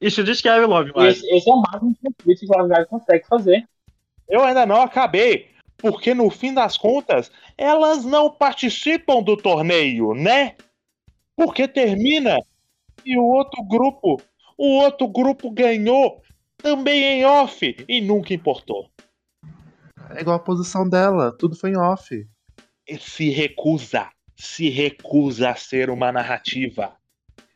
Isso 0.00 0.24
descreve 0.24 0.66
Love 0.66 0.92
Live. 0.94 1.12
Esse, 1.12 1.34
esse 1.34 1.50
é 1.50 1.54
o 1.54 1.60
máximo 1.60 1.96
conflito 2.02 2.46
que 2.46 2.56
a 2.56 2.62
Live 2.62 2.88
consegue 2.88 3.26
fazer. 3.26 3.68
Eu 4.28 4.42
ainda 4.42 4.66
não 4.66 4.82
acabei. 4.82 5.54
Porque 5.76 6.14
no 6.14 6.30
fim 6.30 6.54
das 6.54 6.78
contas, 6.78 7.30
elas 7.58 8.04
não 8.04 8.30
participam 8.30 9.22
do 9.22 9.36
torneio, 9.36 10.14
né? 10.14 10.56
Porque 11.36 11.68
termina 11.68 12.38
e 13.04 13.18
o 13.18 13.24
outro 13.24 13.62
grupo, 13.64 14.20
o 14.56 14.78
outro 14.78 15.06
grupo 15.08 15.50
ganhou 15.50 16.22
também 16.64 17.20
em 17.20 17.26
off 17.26 17.76
e 17.86 18.00
nunca 18.00 18.32
importou. 18.32 18.88
É 20.08 20.22
igual 20.22 20.36
a 20.36 20.42
posição 20.42 20.88
dela, 20.88 21.30
tudo 21.38 21.54
foi 21.54 21.70
em 21.70 21.76
off. 21.76 22.26
Ele 22.86 23.00
se 23.00 23.28
recusa, 23.28 24.08
se 24.34 24.70
recusa 24.70 25.50
a 25.50 25.54
ser 25.54 25.90
uma 25.90 26.10
narrativa. 26.10 26.96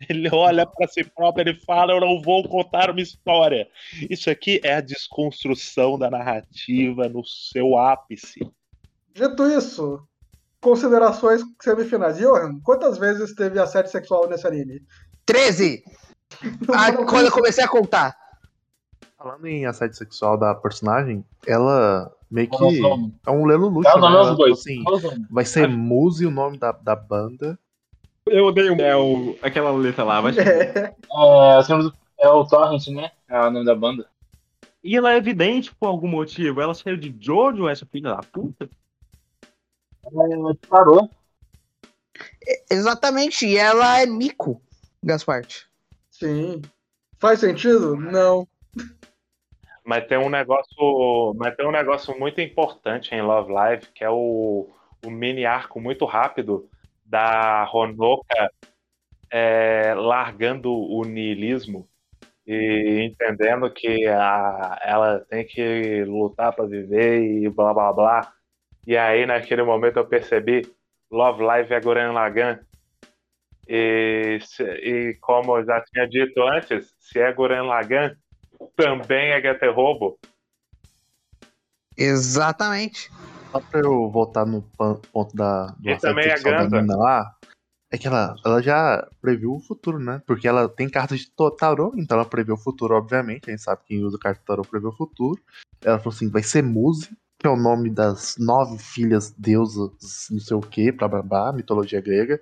Ele 0.09 0.29
olha 0.31 0.67
para 0.67 0.87
si 0.87 1.03
próprio 1.03 1.43
e 1.47 1.51
ele 1.51 1.61
fala: 1.61 1.93
Eu 1.93 2.01
não 2.01 2.21
vou 2.21 2.47
contar 2.47 2.91
uma 2.91 3.01
história. 3.01 3.67
Isso 4.11 4.31
aqui 4.31 4.61
é 4.63 4.75
a 4.75 4.81
desconstrução 4.81 5.99
da 5.99 6.11
narrativa 6.11 7.09
no 7.09 7.25
seu 7.25 7.79
ápice. 7.79 8.41
Dito 9.15 9.49
isso, 9.49 10.07
considerações 10.61 11.43
semifinais. 11.61 12.19
Johan, 12.19 12.61
quantas 12.61 12.99
vezes 12.99 13.35
teve 13.35 13.59
assédio 13.59 13.91
sexual 13.91 14.29
nesse 14.29 14.47
anime? 14.47 14.83
13! 15.25 15.83
Ah, 16.71 16.93
quando 16.93 17.25
eu 17.25 17.33
comecei 17.33 17.65
a 17.65 17.69
contar. 17.69 18.15
Falando 19.19 19.47
em 19.47 19.67
assédio 19.67 19.97
sexual 19.97 20.39
da 20.39 20.55
personagem, 20.55 21.25
ela 21.45 22.15
meio 22.31 22.49
que 22.49 22.81
é 23.27 23.31
um 23.31 23.45
lelo 23.45 23.69
luxo, 23.69 23.89
É 23.91 23.95
né? 23.95 24.01
dos 24.01 24.11
Ela, 24.11 24.35
dois. 24.37 24.61
assim, 24.61 24.83
Nozomi. 24.85 25.27
vai 25.29 25.45
ser 25.45 25.69
Muse 25.69 26.25
o 26.25 26.31
nome 26.31 26.57
da, 26.57 26.71
da 26.71 26.95
banda. 26.95 27.59
Eu 28.27 28.45
odeio 28.47 28.81
é, 28.81 28.97
o, 28.97 29.37
aquela 29.43 29.73
letra 29.73 30.05
lá. 30.05 30.21
Vai 30.21 30.33
É, 30.39 30.95
É, 32.21 32.27
é 32.27 32.29
o 32.29 32.45
Torrent, 32.47 32.87
né? 32.89 33.11
É 33.29 33.41
o 33.41 33.51
nome 33.51 33.65
da 33.67 33.75
banda. 33.75 34.07
E 34.85 34.97
ela 34.97 35.13
é 35.13 35.17
evidente 35.17 35.75
por 35.75 35.87
algum 35.89 36.07
motivo. 36.07 36.61
Ela 36.61 36.73
saiu 36.75 36.97
de 36.97 37.13
Jojo, 37.19 37.69
essa 37.69 37.85
filha 37.87 38.11
da 38.15 38.19
puta. 38.23 38.71
É, 40.07 40.67
parou. 40.69 41.11
Exatamente, 42.71 43.47
e 43.47 43.57
ela 43.57 44.01
é 44.01 44.07
Mico, 44.07 44.63
Gasparte. 45.03 45.67
sim. 46.11 46.63
Faz 47.19 47.41
sentido? 47.41 47.97
Não. 47.97 48.47
Mas 49.89 50.07
tem 50.07 50.19
um 50.19 50.29
negócio, 50.29 51.33
mas 51.39 51.57
tem 51.57 51.67
um 51.67 51.71
negócio 51.71 52.15
muito 52.21 52.43
importante 52.43 53.15
em 53.15 53.23
Love 53.23 53.51
Live, 53.51 53.87
que 53.95 54.05
é 54.05 54.11
o, 54.11 54.69
o 55.03 55.11
mini 55.11 55.47
arco 55.47 55.81
muito 55.81 56.05
rápido 56.05 56.69
da 57.07 57.67
Honoka 57.73 58.53
é, 59.31 59.95
largando 59.97 60.71
o 60.71 61.03
niilismo 61.07 61.89
e 62.47 63.01
entendendo 63.03 63.71
que 63.71 64.07
a, 64.09 64.79
ela 64.85 65.21
tem 65.21 65.47
que 65.47 66.05
lutar 66.05 66.53
para 66.55 66.67
viver 66.67 67.23
e 67.23 67.49
blá 67.49 67.73
blá 67.73 67.91
blá. 67.91 68.33
E 68.87 68.95
aí 68.95 69.25
naquele 69.25 69.63
momento 69.63 69.97
eu 69.97 70.07
percebi 70.07 70.71
Love 71.11 71.43
Live 71.43 71.73
é 71.73 71.81
Gurren 71.81 72.13
Lagann. 72.13 72.59
E, 73.67 74.39
e 74.83 75.17
como 75.19 75.57
eu 75.57 75.65
já 75.65 75.81
tinha 75.81 76.07
dito 76.07 76.43
antes, 76.43 76.95
se 76.99 77.19
é 77.19 77.33
Gurren 77.33 77.63
Lagann, 77.63 78.15
também 78.77 79.31
é 79.31 79.41
Getter 79.41 79.75
Robo. 79.75 80.19
Exatamente. 81.97 83.11
Só 83.51 83.61
pra 83.61 83.81
eu 83.81 84.11
voltar 84.11 84.47
no 84.47 84.63
ponto 85.13 85.35
da, 85.35 85.75
E 85.83 85.97
também 85.97 86.27
a 86.31 86.37
sexual 86.37 86.55
da 86.55 86.63
Ganza. 86.65 86.77
menina 86.77 86.97
lá, 86.97 87.35
é 87.91 87.97
que 87.97 88.07
ela, 88.07 88.37
ela 88.45 88.63
já 88.63 89.09
previu 89.21 89.55
o 89.55 89.61
futuro, 89.61 89.99
né? 89.99 90.23
Porque 90.27 90.47
ela 90.47 90.69
tem 90.69 90.89
cartas 90.89 91.21
de 91.21 91.33
tarô, 91.57 91.93
então 91.97 92.19
ela 92.19 92.29
previu 92.29 92.55
o 92.55 92.59
futuro, 92.59 92.95
obviamente. 92.95 93.49
A 93.49 93.51
gente 93.51 93.63
sabe 93.63 93.83
que 93.83 93.89
quem 93.89 94.05
usa 94.05 94.19
carta 94.19 94.41
de 94.41 94.47
tarô 94.47 94.63
prevê 94.63 94.87
o 94.87 94.93
futuro. 94.93 95.43
Ela 95.83 95.99
falou 95.99 96.15
assim: 96.15 96.29
vai 96.29 96.43
ser 96.43 96.63
Muse, 96.63 97.11
que 97.39 97.47
é 97.47 97.51
o 97.51 97.57
nome 97.57 97.89
das 97.89 98.37
nove 98.37 98.79
filhas 98.79 99.31
deusas, 99.31 100.27
não 100.31 100.41
sei 100.41 100.57
o 100.57 100.61
que, 100.61 100.91
blá 100.91 101.07
blá 101.07 101.23
blá, 101.23 101.53
mitologia 101.53 102.01
grega. 102.01 102.41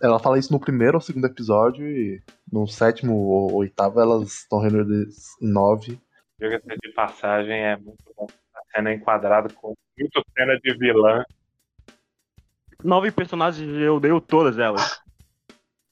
Ela 0.00 0.18
fala 0.18 0.38
isso 0.38 0.50
no 0.50 0.58
primeiro 0.58 0.94
ou 0.94 1.00
segundo 1.00 1.26
episódio, 1.26 1.86
e 1.86 2.22
no 2.50 2.66
sétimo 2.66 3.14
ou 3.14 3.52
oitavo 3.56 4.00
elas 4.00 4.40
estão 4.40 4.60
reunidas 4.60 5.14
em 5.42 5.52
nove. 5.52 6.00
Diga-se 6.40 6.66
de 6.66 6.92
passagem, 6.94 7.54
é 7.54 7.76
muito 7.76 8.14
bom. 8.16 8.26
A 8.54 8.76
cena 8.76 8.94
enquadrada 8.94 9.52
com 9.52 9.74
muito 9.98 10.24
cena 10.36 10.58
de 10.58 10.74
vilã. 10.78 11.22
Nove 12.82 13.10
personagens, 13.10 13.68
eu 13.78 13.96
odeio 13.96 14.20
todas 14.22 14.58
elas. 14.58 15.02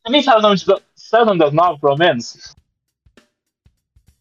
Você 0.05 0.11
nem 0.11 0.23
sabe 0.23 0.39
o 0.39 0.43
nome, 0.43 0.57
de, 0.57 0.65
sabe 0.95 1.23
o 1.23 1.27
nome 1.27 1.39
das 1.39 1.53
nove, 1.53 1.81
pelo 1.81 1.97
menos? 1.97 2.57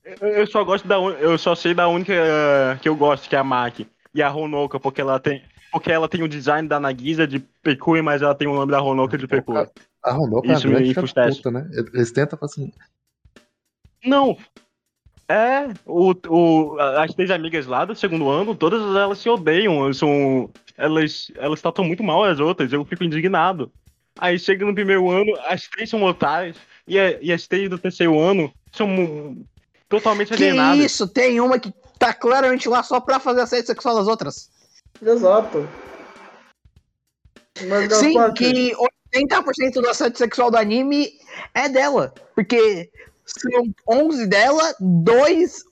Eu, 0.04 0.28
eu 0.28 0.47
só 0.47 0.63
gosto 0.65 0.86
da 0.86 0.95
eu 0.95 1.38
só 1.38 1.56
sei 1.56 1.74
da 1.74 1.88
única 1.88 2.13
eh, 2.13 2.78
que 2.82 2.89
eu 2.89 2.95
gosto, 2.95 3.30
que 3.30 3.36
é 3.36 3.39
a 3.39 3.43
Maki. 3.43 3.88
E 4.13 4.21
a 4.21 4.32
Honoka, 4.34 4.80
porque 4.80 5.02
ela 5.02 5.19
tem. 5.19 5.41
Porque 5.71 5.91
ela 5.91 6.08
tem 6.10 6.21
o 6.21 6.28
design 6.28 6.67
da 6.67 6.80
Nagisa 6.80 7.26
de 7.26 7.39
Pekui, 7.63 8.02
mas 8.02 8.21
ela 8.21 8.36
tem 8.36 8.47
o 8.47 8.54
nome 8.54 8.71
da 8.71 8.82
Honoka 8.82 9.17
de 9.17 9.26
Pekui. 9.28 9.56
A 10.04 10.12
Ronoka 10.12 10.47
é 10.47 10.52
uma 10.52 10.58
Isso 10.58 10.67
me 10.67 10.89
enfustece. 10.89 11.38
puta, 11.38 11.52
né? 11.52 11.69
Eles 11.93 12.12
tentam 12.12 12.38
assim, 12.41 12.71
Não. 14.04 14.38
É, 15.30 15.69
o, 15.86 16.13
o, 16.28 16.78
as 16.97 17.13
três 17.13 17.32
amigas 17.32 17.65
lá 17.65 17.86
do 17.86 17.95
segundo 17.95 18.30
ano, 18.30 18.54
todas 18.54 18.82
elas 18.82 19.17
se 19.19 19.30
odeiam. 19.30 19.91
São, 19.93 20.50
elas, 20.78 21.32
elas 21.36 21.62
tratam 21.62 21.86
muito 21.86 22.04
mal 22.04 22.24
as 22.26 22.39
outras, 22.41 22.74
eu 22.74 22.84
fico 22.84 23.04
indignado. 23.06 23.71
Aí 24.19 24.38
chega 24.38 24.65
no 24.65 24.76
primeiro 24.76 25.10
ano, 25.10 25.32
as 25.47 25.62
três 25.69 25.89
são 25.89 26.04
otárias, 26.04 26.58
e, 26.86 27.00
a- 27.00 27.17
e 27.21 27.32
as 27.32 27.47
três 27.47 27.69
do 27.69 27.78
terceiro 27.78 28.19
ano 28.19 28.52
são 28.74 29.38
totalmente 29.88 30.28
Que 30.36 30.43
alienadas. 30.43 30.80
isso, 30.84 31.08
tem 31.08 31.39
uma 31.39 31.58
que 31.58 31.71
tá 32.02 32.14
claramente 32.16 32.68
lá 32.68 32.82
só 32.82 33.00
pra 33.00 33.20
fazer 33.20 33.42
assédio 33.42 33.68
sexual 33.68 33.96
das 33.96 34.08
outras. 34.08 34.50
Exato. 35.00 35.68
Mas, 37.68 37.94
Sim, 37.98 38.14
Gaspar, 38.16 38.34
que 38.34 38.74
80% 39.16 39.74
do 39.82 39.88
assédio 39.90 40.18
sexual 40.18 40.50
do 40.50 40.58
anime 40.58 41.12
é 41.54 41.70
dela. 41.70 42.14
Porque 42.34 42.90
são 43.26 43.64
11 43.88 44.26
dela, 44.26 44.74
dois. 44.80 45.64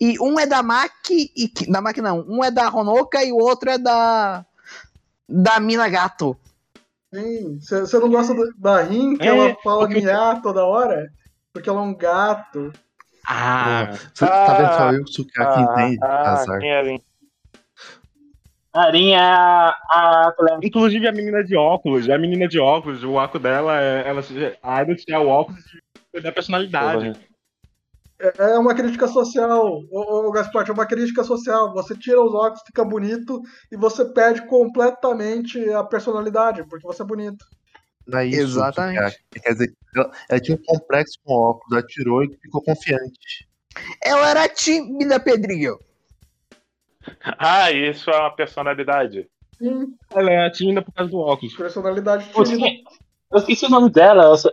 E 0.00 0.18
um 0.20 0.38
é 0.38 0.46
da 0.46 0.62
Maki. 0.62 1.32
E, 1.36 1.50
da 1.70 1.80
Maki 1.80 2.02
não. 2.02 2.24
Um 2.28 2.44
é 2.44 2.50
da 2.50 2.68
Honoka 2.68 3.24
e 3.24 3.32
o 3.32 3.38
outro 3.38 3.70
é 3.70 3.78
da. 3.78 4.44
da 5.28 5.58
mina 5.60 5.88
gato. 5.88 6.36
Sim. 7.14 7.58
Você 7.60 7.98
não 7.98 8.10
gosta 8.10 8.34
do- 8.34 8.52
da 8.56 8.82
Rin, 8.82 9.16
que 9.16 9.26
É, 9.26 9.28
ela 9.28 9.56
fala 9.64 9.86
porque- 9.86 10.00
miar 10.00 10.42
toda 10.42 10.64
hora? 10.64 11.10
Porque 11.52 11.68
ela 11.70 11.80
é 11.80 11.82
um 11.84 11.94
gato. 11.96 12.72
Ah, 13.26 13.92
Você 14.14 14.26
tá 14.26 14.54
vendo 14.54 14.72
só 14.72 14.88
Ah, 14.88 14.94
eu, 14.94 15.06
Sukiyaki, 15.06 15.60
entende? 15.60 15.98
ah, 16.02 16.32
Azar. 16.32 16.58
quem 16.60 16.70
era, 16.70 16.88
hein? 16.88 17.02
A 18.72 18.82
Arinha 18.84 19.16
é 19.16 19.20
a, 19.20 19.74
a 19.90 20.34
inclusive 20.62 21.06
a 21.08 21.12
menina 21.12 21.42
de 21.42 21.56
óculos, 21.56 22.08
a 22.08 22.16
menina 22.16 22.46
de 22.46 22.60
óculos, 22.60 23.02
o 23.02 23.18
arco 23.18 23.38
dela, 23.38 23.80
é, 23.80 24.08
ela, 24.08 24.22
a 24.62 24.82
Idol 24.82 24.94
tinha 24.96 25.20
o 25.20 25.26
óculos 25.26 25.60
da 26.22 26.30
personalidade. 26.30 27.18
É 28.20 28.52
é 28.52 28.58
uma 28.58 28.74
crítica 28.74 29.08
social, 29.08 29.80
ô 29.90 30.30
Gaspar, 30.30 30.68
é 30.68 30.72
uma 30.72 30.86
crítica 30.86 31.24
social. 31.24 31.72
Você 31.72 31.96
tira 31.96 32.22
os 32.22 32.34
óculos, 32.34 32.60
fica 32.66 32.84
bonito, 32.84 33.40
e 33.72 33.76
você 33.76 34.04
perde 34.04 34.46
completamente 34.46 35.58
a 35.70 35.82
personalidade, 35.82 36.62
porque 36.68 36.86
você 36.86 37.02
é 37.02 37.06
bonito. 37.06 37.42
Não 38.10 38.18
é 38.18 38.26
isso, 38.26 38.40
Exatamente. 38.40 38.96
Sukiyaki. 38.98 39.40
Quer 39.42 39.52
dizer, 39.52 39.72
ela, 39.96 40.10
ela 40.28 40.40
tinha 40.40 40.56
um 40.58 40.62
complexo 40.64 41.18
com 41.24 41.32
óculos, 41.34 41.72
ela 41.72 41.86
tirou 41.86 42.24
e 42.24 42.36
ficou 42.42 42.62
confiante. 42.62 43.48
Ela 44.02 44.30
era 44.30 44.48
tímida, 44.48 45.20
Pedrinho. 45.20 45.78
Ah, 47.38 47.70
isso 47.70 48.10
é 48.10 48.16
uma 48.18 48.30
personalidade. 48.34 49.28
Sim, 49.56 49.94
Ela 50.14 50.30
é 50.30 50.50
tímida 50.50 50.82
por 50.82 50.92
causa 50.92 51.10
do 51.10 51.18
óculos. 51.18 51.54
personalidade 51.54 52.28
tímida. 52.32 52.66
Eu 53.30 53.38
esqueci 53.38 53.66
o 53.66 53.70
nome 53.70 53.90
dela. 53.90 54.24
Eu 54.24 54.36
só- 54.36 54.52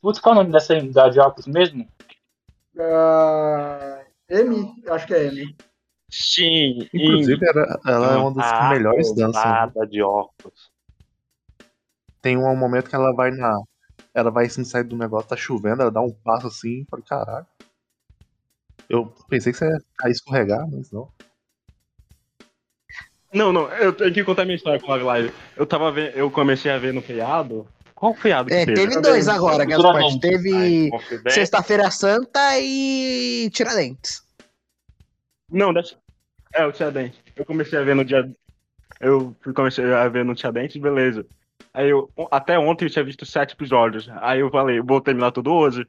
Putz, 0.00 0.20
qual 0.20 0.34
é 0.34 0.38
o 0.38 0.40
nome 0.42 0.52
dessa 0.52 0.80
da 0.92 1.08
de 1.08 1.18
óculos 1.18 1.46
mesmo? 1.48 1.88
Ah, 2.78 4.02
M, 4.30 4.74
acho 4.88 5.06
que 5.06 5.14
é 5.14 5.26
M. 5.26 5.56
Sim, 6.10 6.88
Inclusive, 6.94 7.44
era- 7.46 7.80
ela 7.86 8.14
é 8.14 8.16
uma 8.16 8.32
das 8.32 8.50
que 8.50 8.58
Ah, 8.58 8.68
melhores 8.70 9.14
dançam. 9.14 9.42
roubada 9.42 9.86
de 9.86 10.00
óculos. 10.02 10.70
Tem 12.20 12.36
um 12.36 12.56
momento 12.56 12.88
que 12.88 12.94
ela 12.94 13.12
vai 13.14 13.30
na. 13.30 13.60
Ela 14.14 14.30
vai 14.30 14.46
assim, 14.46 14.64
sair 14.64 14.84
do 14.84 14.96
negócio, 14.96 15.28
tá 15.28 15.36
chovendo, 15.36 15.82
ela 15.82 15.90
dá 15.90 16.00
um 16.00 16.12
passo 16.12 16.46
assim, 16.46 16.84
fala, 16.90 17.02
caralho. 17.02 17.46
Eu 18.88 19.12
pensei 19.28 19.52
que 19.52 19.58
você 19.58 19.66
ia 19.66 20.10
escorregar, 20.10 20.66
mas 20.70 20.90
não. 20.90 21.08
Não, 23.32 23.52
não, 23.52 23.68
eu 23.74 23.92
tenho 23.92 24.12
que 24.12 24.24
contar 24.24 24.44
minha 24.44 24.56
história 24.56 24.80
com 24.80 24.86
o 24.86 24.90
Live 24.90 25.04
Live. 25.04 25.34
Eu 25.56 25.66
tava 25.66 25.92
vendo, 25.92 26.16
eu 26.16 26.30
comecei 26.30 26.70
a 26.70 26.78
ver 26.78 26.94
no 26.94 27.02
feriado. 27.02 27.68
Qual 27.94 28.14
feriado 28.14 28.48
que 28.48 28.54
É, 28.54 28.64
teve? 28.64 28.74
teve 28.74 29.00
dois 29.00 29.28
agora, 29.28 29.64
Gaspar. 29.64 30.02
Teve 30.20 30.88
Confidente. 30.88 31.32
Sexta-feira 31.32 31.90
Santa 31.90 32.58
e 32.58 33.50
Tiradentes. 33.52 34.22
Não, 35.50 35.74
dessa... 35.74 35.96
é 36.54 36.64
o 36.64 36.72
Tiradentes. 36.72 37.20
Eu 37.36 37.44
comecei 37.44 37.78
a 37.78 37.82
ver 37.82 37.94
no 37.94 38.04
dia. 38.04 38.30
Eu 39.00 39.36
comecei 39.54 39.92
a 39.92 40.08
ver 40.08 40.24
no 40.24 40.34
Tiradentes, 40.34 40.80
beleza. 40.80 41.26
Aí 41.72 41.90
eu, 41.90 42.10
até 42.30 42.58
ontem 42.58 42.86
eu 42.86 42.90
tinha 42.90 43.04
visto 43.04 43.24
sete 43.26 43.54
episódios. 43.54 44.08
Aí 44.20 44.40
eu 44.40 44.50
falei, 44.50 44.80
vou 44.80 45.00
terminar 45.00 45.32
tudo 45.32 45.52
hoje. 45.52 45.86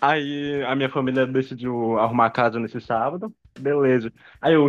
Aí 0.00 0.62
a 0.64 0.74
minha 0.76 0.90
família 0.90 1.26
decidiu 1.26 1.98
arrumar 1.98 2.26
a 2.26 2.30
casa 2.30 2.58
nesse 2.60 2.80
sábado, 2.80 3.32
beleza. 3.58 4.12
Aí 4.40 4.54
eu, 4.54 4.68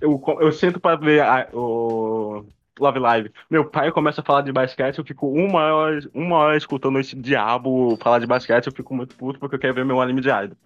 eu, 0.00 0.22
eu 0.40 0.52
sento 0.52 0.78
pra 0.80 0.96
ver 0.96 1.22
a- 1.22 1.48
o 1.52 2.44
Love 2.78 2.98
Live. 2.98 3.32
Meu 3.50 3.68
pai 3.68 3.90
começa 3.90 4.20
a 4.20 4.24
falar 4.24 4.42
de 4.42 4.52
basquete, 4.52 4.98
eu 4.98 5.04
fico 5.04 5.28
uma 5.28 5.74
hora, 5.74 6.00
uma 6.14 6.36
hora 6.36 6.56
escutando 6.56 6.98
esse 7.00 7.16
diabo 7.16 7.96
falar 7.96 8.20
de 8.20 8.26
basquete, 8.26 8.66
eu 8.66 8.72
fico 8.72 8.94
muito 8.94 9.16
puto 9.16 9.38
porque 9.40 9.56
eu 9.56 9.60
quero 9.60 9.74
ver 9.74 9.84
meu 9.84 10.00
anime 10.00 10.20
de 10.20 10.28
idol. 10.28 10.56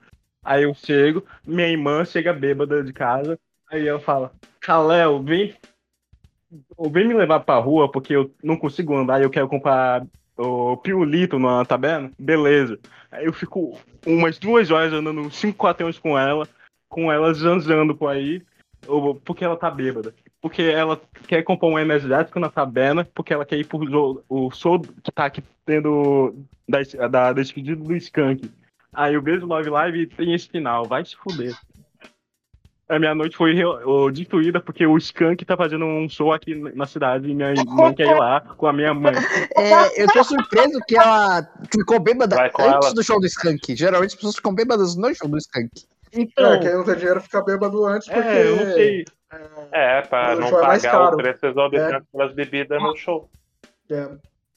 Aí 0.45 0.65
eu 0.65 0.75
chego, 0.75 1.25
minha 1.47 1.69
irmã 1.69 2.05
chega 2.05 2.33
bêbada 2.33 2.83
de 2.83 2.93
casa, 2.93 3.39
aí 3.71 3.87
ela 3.87 4.01
fala, 4.01 4.33
Kalel, 4.61 5.23
vem, 5.23 5.55
vem 6.91 7.09
me 7.09 7.15
levar 7.15 7.41
pra 7.41 7.59
rua 7.59 7.91
porque 7.91 8.15
eu 8.15 8.31
não 8.43 8.57
consigo 8.57 8.97
andar 8.97 9.21
e 9.21 9.25
eu 9.25 9.31
quero 9.31 9.49
comprar 9.49 10.05
o 10.37 10.77
pirulito 10.77 11.39
na 11.39 11.65
tabela. 11.65 12.11
Beleza. 12.19 12.79
Aí 13.11 13.27
eu 13.27 13.33
fico 13.33 13.79
umas 14.07 14.39
duas 14.39 14.71
horas 14.71 14.93
andando 14.93 15.31
cinco 15.31 15.59
quarteirões 15.59 15.99
com 15.99 16.19
ela, 16.19 16.49
com 16.89 17.13
ela 17.13 17.33
zanzando 17.35 17.95
por 17.95 18.09
aí, 18.09 18.43
ou- 18.87 19.15
porque 19.15 19.45
ela 19.45 19.57
tá 19.57 19.71
bêbada. 19.71 20.15
Porque 20.41 20.63
ela 20.63 21.01
quer 21.29 21.43
comprar 21.43 21.69
um 21.69 21.79
energético 21.79 22.41
na 22.41 22.49
tabela, 22.49 23.07
porque 23.15 23.33
ela 23.33 23.45
quer 23.45 23.57
ir 23.59 23.67
pro 23.67 24.23
o 24.29 24.51
show 24.51 24.81
que 24.81 25.13
tá 25.13 25.27
aqui 25.27 25.43
tendo 25.65 26.35
da, 26.69 26.81
da 27.09 27.33
despedida 27.33 27.83
do 27.83 27.95
Skank. 27.97 28.51
Aí 28.93 29.17
o 29.17 29.47
Love 29.47 29.71
Live 29.71 30.07
tem 30.09 30.35
esse 30.35 30.49
final, 30.49 30.85
vai 30.85 31.05
se 31.05 31.17
fuder. 31.17 31.55
A 32.89 32.99
minha 32.99 33.15
noite 33.15 33.37
foi 33.37 33.55
destruída 34.13 34.61
porque 34.61 34.87
o 34.87 34.99
Skank 34.99 35.45
tá 35.45 35.57
fazendo 35.57 35.85
um 35.85 36.09
show 36.09 36.33
aqui 36.33 36.55
na 36.55 36.85
cidade 36.85 37.31
e 37.31 37.35
minha 37.35 37.51
irmã 37.53 37.95
quer 37.95 38.09
ir 38.09 38.19
lá 38.19 38.41
com 38.41 38.67
a 38.67 38.73
minha 38.73 38.93
mãe. 38.93 39.15
É, 39.57 40.03
eu 40.03 40.07
tô 40.13 40.23
surpreso 40.25 40.79
que 40.87 40.97
ela 40.97 41.43
ficou 41.73 41.99
bêbada 42.01 42.37
Vai 42.37 42.49
antes 42.49 42.87
ela. 42.87 42.95
do 42.95 43.03
show 43.03 43.19
do 43.19 43.27
Skank. 43.27 43.75
Geralmente 43.77 44.11
as 44.11 44.15
pessoas 44.17 44.37
ficam 44.37 44.55
bêbadas 44.55 44.97
no 44.97 45.15
show 45.15 45.29
do 45.29 45.39
Skunk. 45.39 45.71
Então, 46.13 46.53
É, 46.53 46.59
quem 46.59 46.75
não 46.75 46.85
tem 46.85 46.97
dinheiro 46.97 47.21
fica 47.23 47.43
bêbado 47.43 47.87
antes, 47.87 48.07
porque. 48.07 48.21
é, 48.29 48.47
eu 48.47 48.57
não 48.57 48.75
sei. 48.75 49.05
É, 49.73 50.03
pra 50.03 50.37
O 50.37 50.41
não 50.41 50.49
é 50.49 50.61
pagar 50.61 51.15
o 51.15 51.17
preço 51.17 51.47
exorbitante 51.47 52.07
pelas 52.13 52.35
bebidas 52.35 52.83
no 52.83 52.95
show. 52.97 53.31
É, 53.91 54.09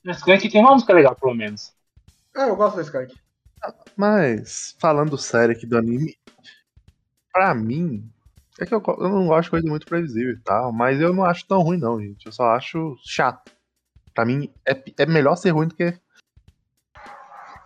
Mas 0.03 0.21
que 0.21 0.49
tem 0.49 0.59
uma 0.61 0.73
música 0.73 0.93
legal, 0.93 1.15
pelo 1.15 1.33
menos. 1.33 1.73
É, 2.35 2.49
eu 2.49 2.55
gosto 2.57 2.75
do 2.75 2.81
Skank. 2.81 3.15
Mas, 3.95 4.75
falando 4.79 5.17
sério 5.17 5.55
aqui 5.55 5.65
do 5.65 5.77
anime, 5.77 6.17
pra 7.31 7.55
mim, 7.55 8.07
é 8.59 8.65
que 8.65 8.73
eu, 8.73 8.81
eu 8.87 9.09
não 9.09 9.27
gosto 9.27 9.45
de 9.45 9.49
coisa 9.51 9.67
muito 9.67 9.85
previsível 9.85 10.33
e 10.33 10.39
tal, 10.39 10.71
mas 10.71 10.99
eu 11.01 11.13
não 11.13 11.25
acho 11.25 11.45
tão 11.45 11.61
ruim, 11.61 11.77
não, 11.77 11.99
gente. 11.99 12.25
Eu 12.25 12.31
só 12.31 12.51
acho 12.51 12.97
chato. 13.03 13.51
Pra 14.13 14.25
mim, 14.25 14.49
é, 14.65 14.81
é 14.97 15.05
melhor 15.05 15.35
ser 15.35 15.49
ruim 15.49 15.67
do 15.67 15.75
que. 15.75 15.93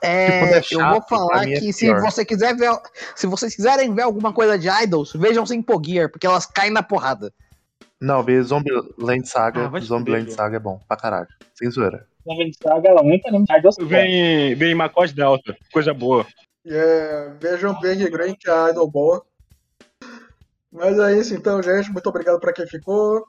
É, 0.02 0.52
é 0.52 0.58
eu 0.58 0.63
chato, 0.63 0.91
vou 0.91 1.02
falar 1.08 1.47
é 1.47 1.60
que 1.60 1.73
se 1.73 1.86
pior. 1.86 2.02
você 2.02 2.25
quiser 2.25 2.56
ver, 2.56 2.71
se 3.15 3.28
vocês 3.28 3.56
quiserem 3.56 3.93
ver 3.93 4.04
alguma 4.04 4.34
coisa 4.34 4.58
de 4.58 4.67
idols, 4.67 5.13
vejam 5.13 5.45
sem 5.45 5.63
Gear, 5.86 6.10
porque 6.10 6.25
elas 6.25 6.45
caem 6.45 6.71
na 6.71 6.82
porrada. 6.82 7.32
Não, 7.99 8.23
ver 8.23 8.41
Zombieland 8.43 9.28
Saga, 9.28 9.67
Ah, 9.67 9.80
se 9.82 9.88
Zombieland 9.88 10.32
Saga 10.32 10.56
é 10.56 10.60
bom, 10.60 10.80
pra 10.88 10.95
caralho. 10.95 11.28
Sem 11.54 11.69
zoeira. 11.69 12.08
Vende 12.25 12.58
Saga, 12.62 12.89
ela 12.89 13.06
entra 13.06 13.32
no 13.32 13.43
Idol 13.43 13.71
Vem, 13.88 14.56
vem 14.56 14.75
Macos 14.75 15.12
Delta, 15.12 15.56
coisa 15.71 15.93
boa. 15.93 16.25
É, 16.65 17.32
vejam 17.39 17.80
Big 17.80 18.10
Green, 18.10 18.36
que 18.36 18.49
é 18.49 18.54
a 18.54 18.69
idol 18.69 18.89
boa. 18.89 19.25
Mas 20.71 20.99
é 20.99 21.17
isso 21.17 21.34
então, 21.34 21.62
gente. 21.62 21.91
Muito 21.91 22.08
obrigado 22.08 22.39
pra 22.39 22.53
quem 22.53 22.67
ficou. 22.67 23.25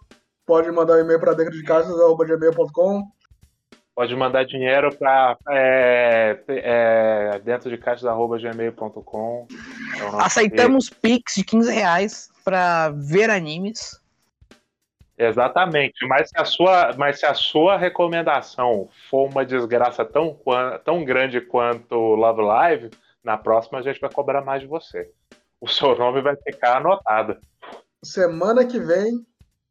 Pode 0.46 0.70
mandar 0.70 0.94
um 0.94 1.00
e-mail 1.00 1.20
pra 1.20 1.32
dentro 1.32 1.52
de 1.52 1.62
casa.gmail.com. 1.62 3.02
Pode 3.94 4.16
mandar 4.16 4.44
dinheiro 4.44 4.94
pra 4.96 5.36
é, 5.48 6.38
é, 6.48 7.38
dentro 7.44 7.68
de. 7.68 7.76
É 9.96 10.02
nosso 10.02 10.18
Aceitamos 10.18 10.88
Pix 10.88 11.34
de 11.34 11.44
15 11.44 11.72
reais 11.72 12.28
pra 12.44 12.90
ver 12.90 13.30
animes. 13.30 14.00
Exatamente, 15.18 16.06
mas 16.06 16.30
se 16.30 16.40
a 16.40 16.46
sua, 16.46 16.94
mas 16.96 17.20
se 17.20 17.26
a 17.26 17.34
sua 17.34 17.76
recomendação 17.76 18.88
for 19.10 19.28
uma 19.28 19.44
desgraça 19.44 20.02
tão, 20.02 20.34
tão 20.82 21.04
grande 21.04 21.42
quanto 21.42 21.94
Love 21.94 22.40
Live, 22.40 22.90
na 23.22 23.36
próxima 23.36 23.80
a 23.80 23.82
gente 23.82 24.00
vai 24.00 24.10
cobrar 24.10 24.40
mais 24.40 24.62
de 24.62 24.66
você. 24.66 25.10
O 25.60 25.68
seu 25.68 25.96
nome 25.96 26.22
vai 26.22 26.36
ficar 26.36 26.78
anotado. 26.78 27.38
Semana 28.02 28.64
que 28.64 28.78
vem 28.80 29.24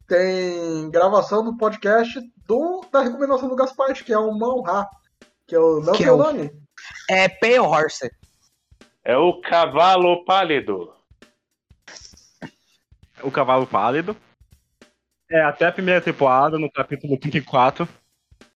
tem 0.06 0.90
gravação 0.90 1.44
do 1.44 1.56
podcast 1.56 2.20
do, 2.46 2.84
da 2.92 3.00
recomendação 3.02 3.48
do 3.48 3.56
Gaspar, 3.56 3.92
que 3.94 4.12
é 4.12 4.18
o 4.18 4.32
Manhá. 4.32 4.88
Que 5.46 5.56
eu 5.56 5.80
não 5.82 5.92
Que 5.92 5.98
sei 5.98 6.08
é 6.08 6.12
o 6.12 6.14
o- 6.14 6.18
nome. 6.18 6.50
É 7.08 7.28
Pale 7.28 7.58
Horse. 7.60 8.10
É 9.04 9.16
o 9.16 9.40
Cavalo 9.40 10.24
Pálido. 10.24 10.92
O 13.22 13.30
Cavalo 13.30 13.66
Pálido. 13.66 14.16
É 15.30 15.42
até 15.42 15.66
a 15.66 15.72
primeira 15.72 16.00
temporada, 16.00 16.58
no 16.58 16.70
capítulo 16.70 17.18
34. 17.18 17.88